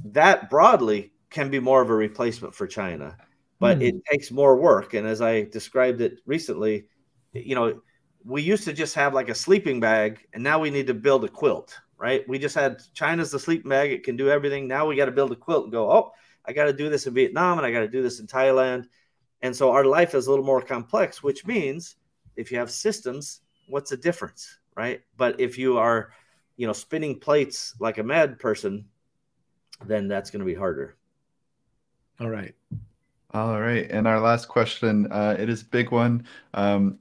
[0.05, 3.17] that broadly can be more of a replacement for China,
[3.59, 3.89] but mm.
[3.89, 4.93] it takes more work.
[4.93, 6.85] And as I described it recently,
[7.33, 7.81] you know,
[8.25, 11.25] we used to just have like a sleeping bag, and now we need to build
[11.25, 12.27] a quilt, right?
[12.27, 14.67] We just had China's the sleep bag; it can do everything.
[14.67, 16.13] Now we got to build a quilt and go, oh,
[16.47, 18.87] I got to do this in Vietnam, and I got to do this in Thailand,
[19.43, 21.23] and so our life is a little more complex.
[21.23, 21.97] Which means
[22.37, 25.03] if you have systems, what's the difference, right?
[25.17, 26.13] But if you are,
[26.57, 28.87] you know, spinning plates like a mad person,
[29.87, 30.97] then that's going to be harder.
[32.19, 32.55] All right.
[33.33, 33.91] All right.
[33.91, 36.27] And our last question, uh, it is a big one.
[36.53, 36.99] Um,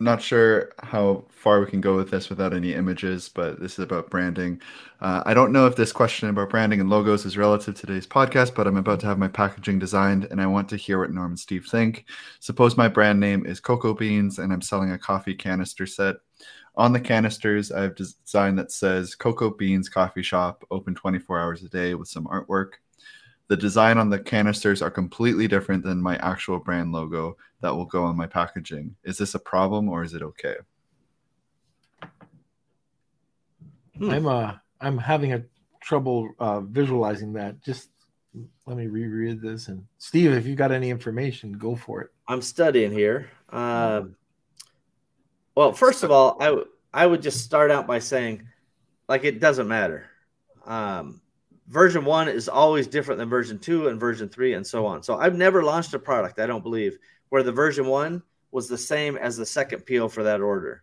[0.00, 3.78] not sure how far we can go with this without any images, but this is
[3.80, 4.60] about branding.
[5.00, 8.06] Uh, I don't know if this question about branding and logos is relative to today's
[8.06, 11.10] podcast, but I'm about to have my packaging designed and I want to hear what
[11.10, 12.04] Norm and Steve think.
[12.38, 16.16] Suppose my brand name is Cocoa Beans and I'm selling a coffee canister set.
[16.76, 21.64] On the canisters, I have design that says Cocoa Beans Coffee Shop, open 24 hours
[21.64, 22.74] a day with some artwork.
[23.48, 27.84] The design on the canisters are completely different than my actual brand logo that will
[27.86, 28.96] go on my packaging.
[29.04, 30.56] Is this a problem or is it okay?
[33.98, 34.10] Hmm.
[34.10, 35.42] I'm uh I'm having a
[35.80, 37.62] trouble uh, visualizing that.
[37.62, 37.90] Just
[38.66, 39.68] let me reread this.
[39.68, 42.10] And Steve, if you've got any information, go for it.
[42.28, 43.30] I'm studying here.
[43.50, 44.14] Um,
[45.54, 48.46] well, first of all, I, w- I would just start out by saying,
[49.08, 50.06] like, it doesn't matter.
[50.66, 51.20] Um,
[51.66, 55.02] version one is always different than version two and version three and so on.
[55.02, 56.98] So I've never launched a product, I don't believe,
[57.28, 60.82] where the version one was the same as the second PO for that order.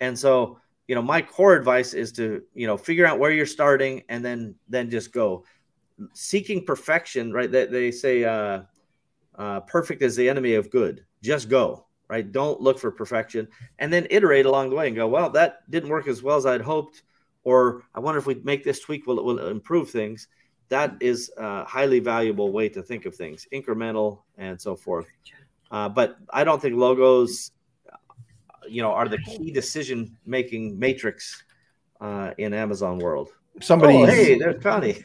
[0.00, 0.58] And so,
[0.88, 4.24] you know, my core advice is to, you know, figure out where you're starting and
[4.24, 5.44] then then just go.
[6.12, 7.50] Seeking perfection, right?
[7.50, 8.62] They, they say uh,
[9.36, 11.04] uh, perfect is the enemy of good.
[11.22, 12.30] Just go, right?
[12.30, 15.88] Don't look for perfection and then iterate along the way and go, well, that didn't
[15.88, 17.02] work as well as I'd hoped
[17.46, 20.26] or I wonder if we make this tweak, will it will improve things?
[20.68, 25.06] That is a highly valuable way to think of things, incremental and so forth.
[25.76, 27.50] Uh, but I don't think logos,
[28.66, 31.44] you know, are the key decision making matrix
[32.00, 33.28] uh, in Amazon world.
[33.60, 35.04] Somebody, oh, hey, there's Connie.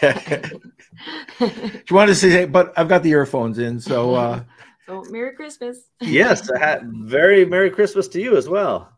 [1.84, 4.14] she wanted to say, but I've got the earphones in, so.
[4.14, 4.42] Uh...
[4.86, 5.80] So Merry Christmas.
[6.00, 6.48] yes,
[6.82, 8.90] very Merry Christmas to you as well.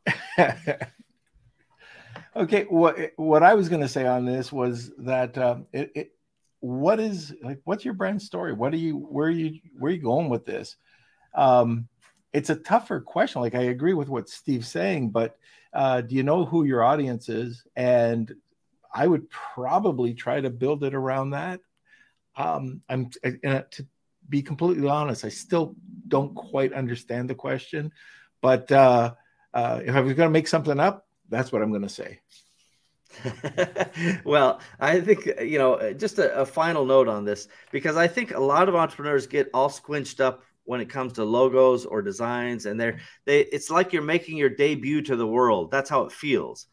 [2.37, 6.13] okay what what i was going to say on this was that um, it, it,
[6.61, 9.95] what is like what's your brand story what are you where are you where are
[9.97, 10.77] you going with this
[11.35, 11.89] um,
[12.33, 13.41] it's a tougher question.
[13.41, 15.37] Like i agree with what steve's saying but
[15.73, 17.65] uh, do you know who your audience is?
[17.77, 18.35] And
[18.93, 21.61] i would probably try to build it around that.
[22.37, 23.87] Um, i'm to
[24.29, 25.75] be completely honest i still
[26.07, 27.91] don't quite understand the question
[28.41, 29.13] but uh,
[29.53, 32.21] uh, if i was going to make something up that's what I'm going to say.
[34.25, 38.33] well, I think, you know, just a, a, final note on this, because I think
[38.33, 42.67] a lot of entrepreneurs get all squinched up when it comes to logos or designs,
[42.67, 45.71] and they're they it's like you're making your debut to the world.
[45.71, 46.67] That's how it feels.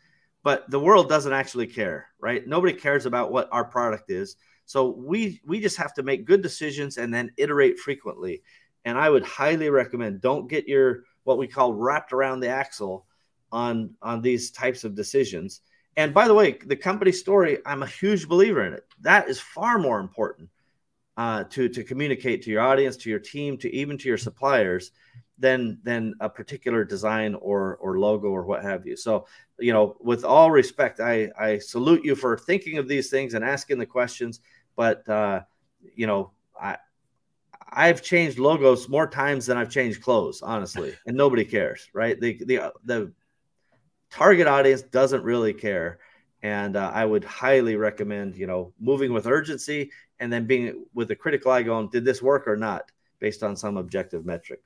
[0.43, 2.45] But the world doesn't actually care, right?
[2.47, 4.35] Nobody cares about what our product is.
[4.65, 8.43] So we we just have to make good decisions and then iterate frequently.
[8.85, 13.07] And I would highly recommend don't get your what we call wrapped around the axle
[13.51, 15.61] on on these types of decisions
[15.95, 18.85] And by the way, the company story, I'm a huge believer in it.
[19.01, 20.49] That is far more important
[21.17, 24.91] uh, to to communicate to your audience, to your team, to even to your suppliers
[25.39, 28.95] than than a particular design or or logo or what have you.
[28.95, 29.25] So,
[29.59, 33.43] you know, with all respect, I I salute you for thinking of these things and
[33.43, 34.39] asking the questions.
[34.75, 35.41] But uh,
[35.95, 36.77] you know, I
[37.69, 42.19] I've changed logos more times than I've changed clothes, honestly, and nobody cares, right?
[42.19, 43.11] The the the
[44.11, 45.97] target audience doesn't really care,
[46.43, 51.11] and uh, I would highly recommend you know moving with urgency and then being with
[51.11, 54.61] a critical eye, going, did this work or not, based on some objective metric.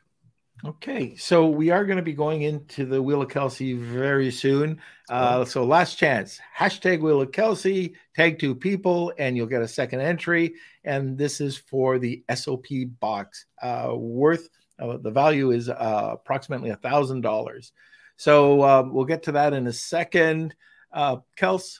[0.63, 4.79] Okay, so we are going to be going into the Wheel of Kelsey very soon.
[5.09, 9.67] Uh, so last chance, hashtag Wheel of Kelsey, tag two people, and you'll get a
[9.67, 10.53] second entry.
[10.83, 12.67] And this is for the SOP
[12.99, 14.49] box, uh, worth
[14.81, 17.71] uh, the value is uh, approximately a thousand dollars.
[18.17, 20.55] So um, we'll get to that in a second.
[20.91, 21.79] Uh, Kels,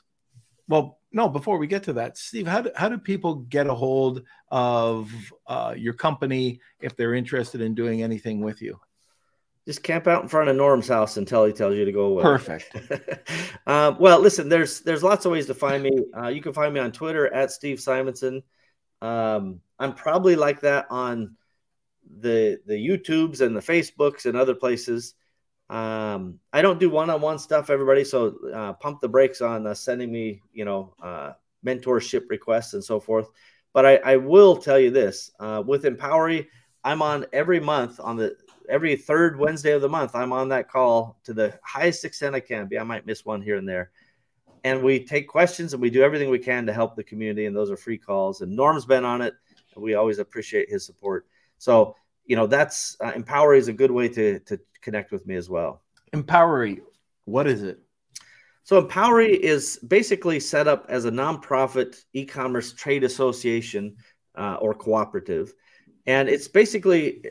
[0.67, 3.74] well, no, before we get to that, Steve, how do, how do people get a
[3.74, 5.12] hold of
[5.47, 8.80] uh, your company if they're interested in doing anything with you?
[9.68, 12.24] Just camp out in front of Norm's house until he tells you to go away.
[12.24, 12.76] Perfect.
[13.68, 15.91] uh, well, listen, there's there's lots of ways to find me.
[16.18, 18.41] Uh, you can find me on Twitter at Steve Simonson.
[19.01, 21.36] Um, I'm probably like that on
[22.20, 25.14] the the YouTubes and the Facebooks and other places.
[25.72, 28.03] Um, I don't do one-on-one stuff, everybody.
[28.03, 31.32] So uh, pump the brakes on uh, sending me, you know, uh,
[31.65, 33.30] mentorship requests and so forth.
[33.72, 36.47] But I, I will tell you this: uh, with Empowery,
[36.84, 38.36] I'm on every month on the
[38.67, 40.13] every third Wednesday of the month.
[40.13, 42.78] I'm on that call to the highest extent I can be.
[42.78, 43.91] I might miss one here and there,
[44.65, 47.45] and we take questions and we do everything we can to help the community.
[47.45, 48.41] And those are free calls.
[48.41, 49.36] And Norm's been on it,
[49.74, 51.28] and we always appreciate his support.
[51.59, 51.95] So
[52.26, 55.49] you know that's uh, Empowery is a good way to to connect with me as
[55.49, 55.82] well.
[56.13, 56.82] Empowery,
[57.25, 57.79] what is it?
[58.63, 63.95] So Empowery is basically set up as a nonprofit e-commerce trade association
[64.36, 65.53] uh, or cooperative,
[66.05, 67.25] and it's basically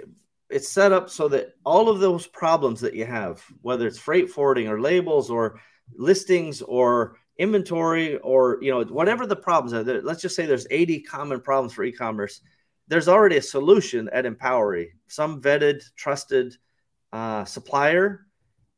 [0.49, 4.29] it's set up so that all of those problems that you have, whether it's freight
[4.29, 5.61] forwarding or labels or
[5.95, 11.03] listings or inventory or you know whatever the problems are, let's just say there's 80
[11.03, 12.41] common problems for e-commerce.
[12.89, 16.57] There's already a solution at Empowery, some vetted, trusted
[17.13, 18.27] uh, supplier.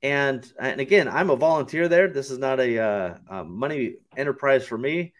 [0.03, 2.09] And, and again, I'm a volunteer there.
[2.09, 5.13] This is not a, uh, a money enterprise for me.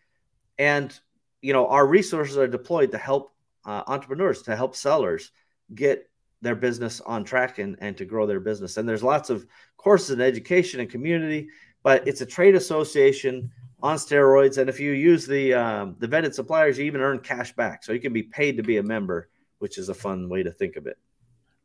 [0.59, 0.93] And,
[1.41, 3.33] you know, our resources are deployed to help
[3.65, 5.31] uh, entrepreneurs, to help sellers
[5.73, 6.09] get
[6.41, 8.77] their business on track and, and to grow their business.
[8.77, 9.47] And there's lots of
[9.77, 11.49] courses in education and community,
[11.85, 13.51] but it's a trade association
[13.81, 14.59] on steroids.
[14.59, 17.85] And if you use the um, the vetted suppliers, you even earn cash back.
[17.85, 20.51] So you can be paid to be a member, which is a fun way to
[20.51, 20.99] think of it.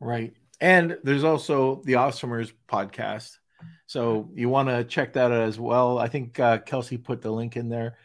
[0.00, 0.32] Right.
[0.60, 3.38] And there's also the Awesomers podcast.
[3.86, 5.98] So you want to check that out as well.
[5.98, 7.96] I think uh, Kelsey put the link in there.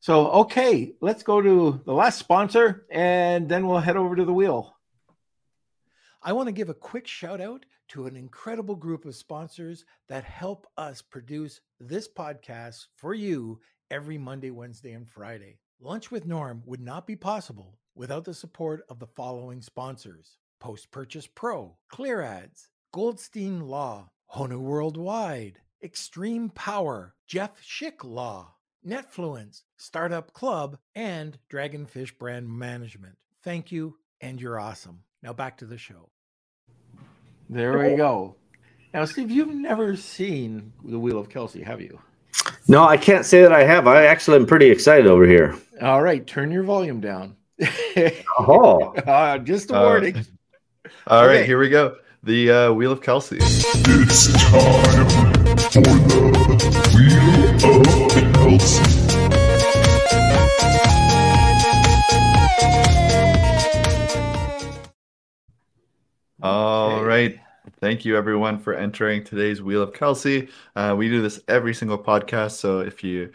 [0.00, 4.34] So, okay, let's go to the last sponsor and then we'll head over to the
[4.34, 4.76] wheel.
[6.22, 10.24] I want to give a quick shout out to an incredible group of sponsors that
[10.24, 15.58] help us produce this podcast for you every Monday, Wednesday, and Friday.
[15.80, 20.90] Lunch with Norm would not be possible without the support of the following sponsors Post
[20.90, 30.32] Purchase Pro, Clear Ads, Goldstein Law, Honu Worldwide, Extreme Power, Jeff Schick Law, Netfluence, Startup
[30.32, 33.18] Club, and Dragonfish Brand Management.
[33.42, 35.00] Thank you, and you're awesome.
[35.22, 36.08] Now back to the show.
[37.50, 38.34] There we go.
[38.94, 42.00] Now, Steve, you've never seen the Wheel of Kelsey, have you?
[42.68, 43.86] No, I can't say that I have.
[43.86, 45.58] I actually am pretty excited over here.
[45.82, 47.36] All right, turn your volume down.
[48.38, 50.16] oh, uh, just a warning.
[50.16, 50.22] Uh,
[51.06, 51.38] all okay.
[51.38, 51.96] right, here we go.
[52.22, 53.38] The uh, Wheel of Kelsey.
[53.40, 55.06] It's time
[55.70, 59.04] for the Wheel of Kelsey.
[66.42, 67.40] All right.
[67.80, 70.48] Thank you, everyone, for entering today's Wheel of Kelsey.
[70.76, 72.52] Uh, we do this every single podcast.
[72.52, 73.32] So if you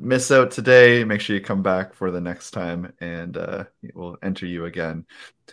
[0.00, 4.16] miss out today, make sure you come back for the next time and uh, we'll
[4.22, 5.04] enter you again.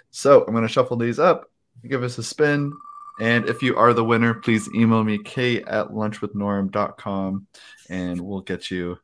[0.09, 1.51] So I'm going to shuffle these up,
[1.87, 2.73] give us a spin.
[3.19, 7.47] And if you are the winner, please email me, k at lunchwithnorm.com,
[7.89, 8.99] and we'll get you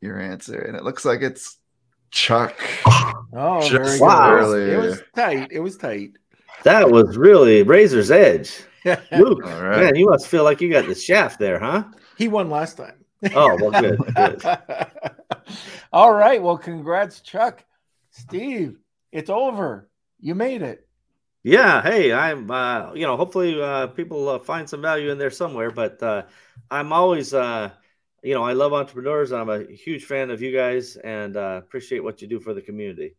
[0.00, 0.58] your answer.
[0.58, 1.58] And it looks like it's
[2.10, 2.54] Chuck.
[3.36, 4.72] Oh, Just very good.
[4.72, 5.48] It was tight.
[5.50, 6.12] It was tight.
[6.62, 8.62] That was really razor's edge.
[8.84, 9.80] Luke, right.
[9.80, 11.82] man, you must feel like you got the shaft there, huh?
[12.16, 13.03] He won last time.
[13.34, 13.98] Oh, well, good.
[14.14, 14.42] good.
[15.92, 16.42] All right.
[16.42, 17.64] Well, congrats, Chuck.
[18.10, 18.78] Steve,
[19.12, 19.88] it's over.
[20.20, 20.86] You made it.
[21.42, 21.82] Yeah.
[21.82, 25.70] Hey, I'm, uh, you know, hopefully uh, people uh, find some value in there somewhere,
[25.70, 26.22] but uh,
[26.70, 27.70] I'm always, uh,
[28.22, 29.32] you know, I love entrepreneurs.
[29.32, 32.62] I'm a huge fan of you guys and uh, appreciate what you do for the
[32.62, 33.16] community.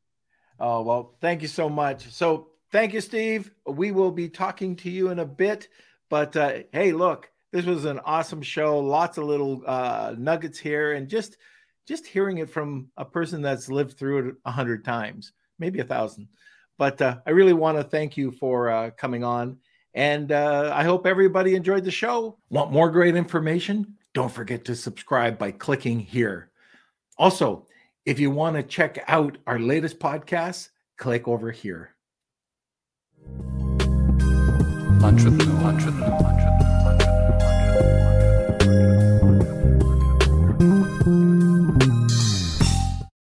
[0.60, 2.10] Oh, well, thank you so much.
[2.12, 3.51] So, thank you, Steve.
[3.68, 5.68] We will be talking to you in a bit.
[6.10, 8.78] But uh, hey, look, this was an awesome show.
[8.80, 11.38] Lots of little uh, nuggets here, and just
[11.88, 15.86] just hearing it from a person that's lived through it a hundred times, maybe a
[15.86, 16.28] thousand.
[16.78, 19.60] But uh, I really want to thank you for uh, coming on.
[19.93, 22.38] And uh, I hope everybody enjoyed the show.
[22.49, 23.95] Want more great information?
[24.14, 26.51] Don't forget to subscribe by clicking here.
[27.18, 27.68] Also,
[28.06, 31.95] if you want to check out our latest podcast, click over here.
[35.24, 36.55] With, lunch with.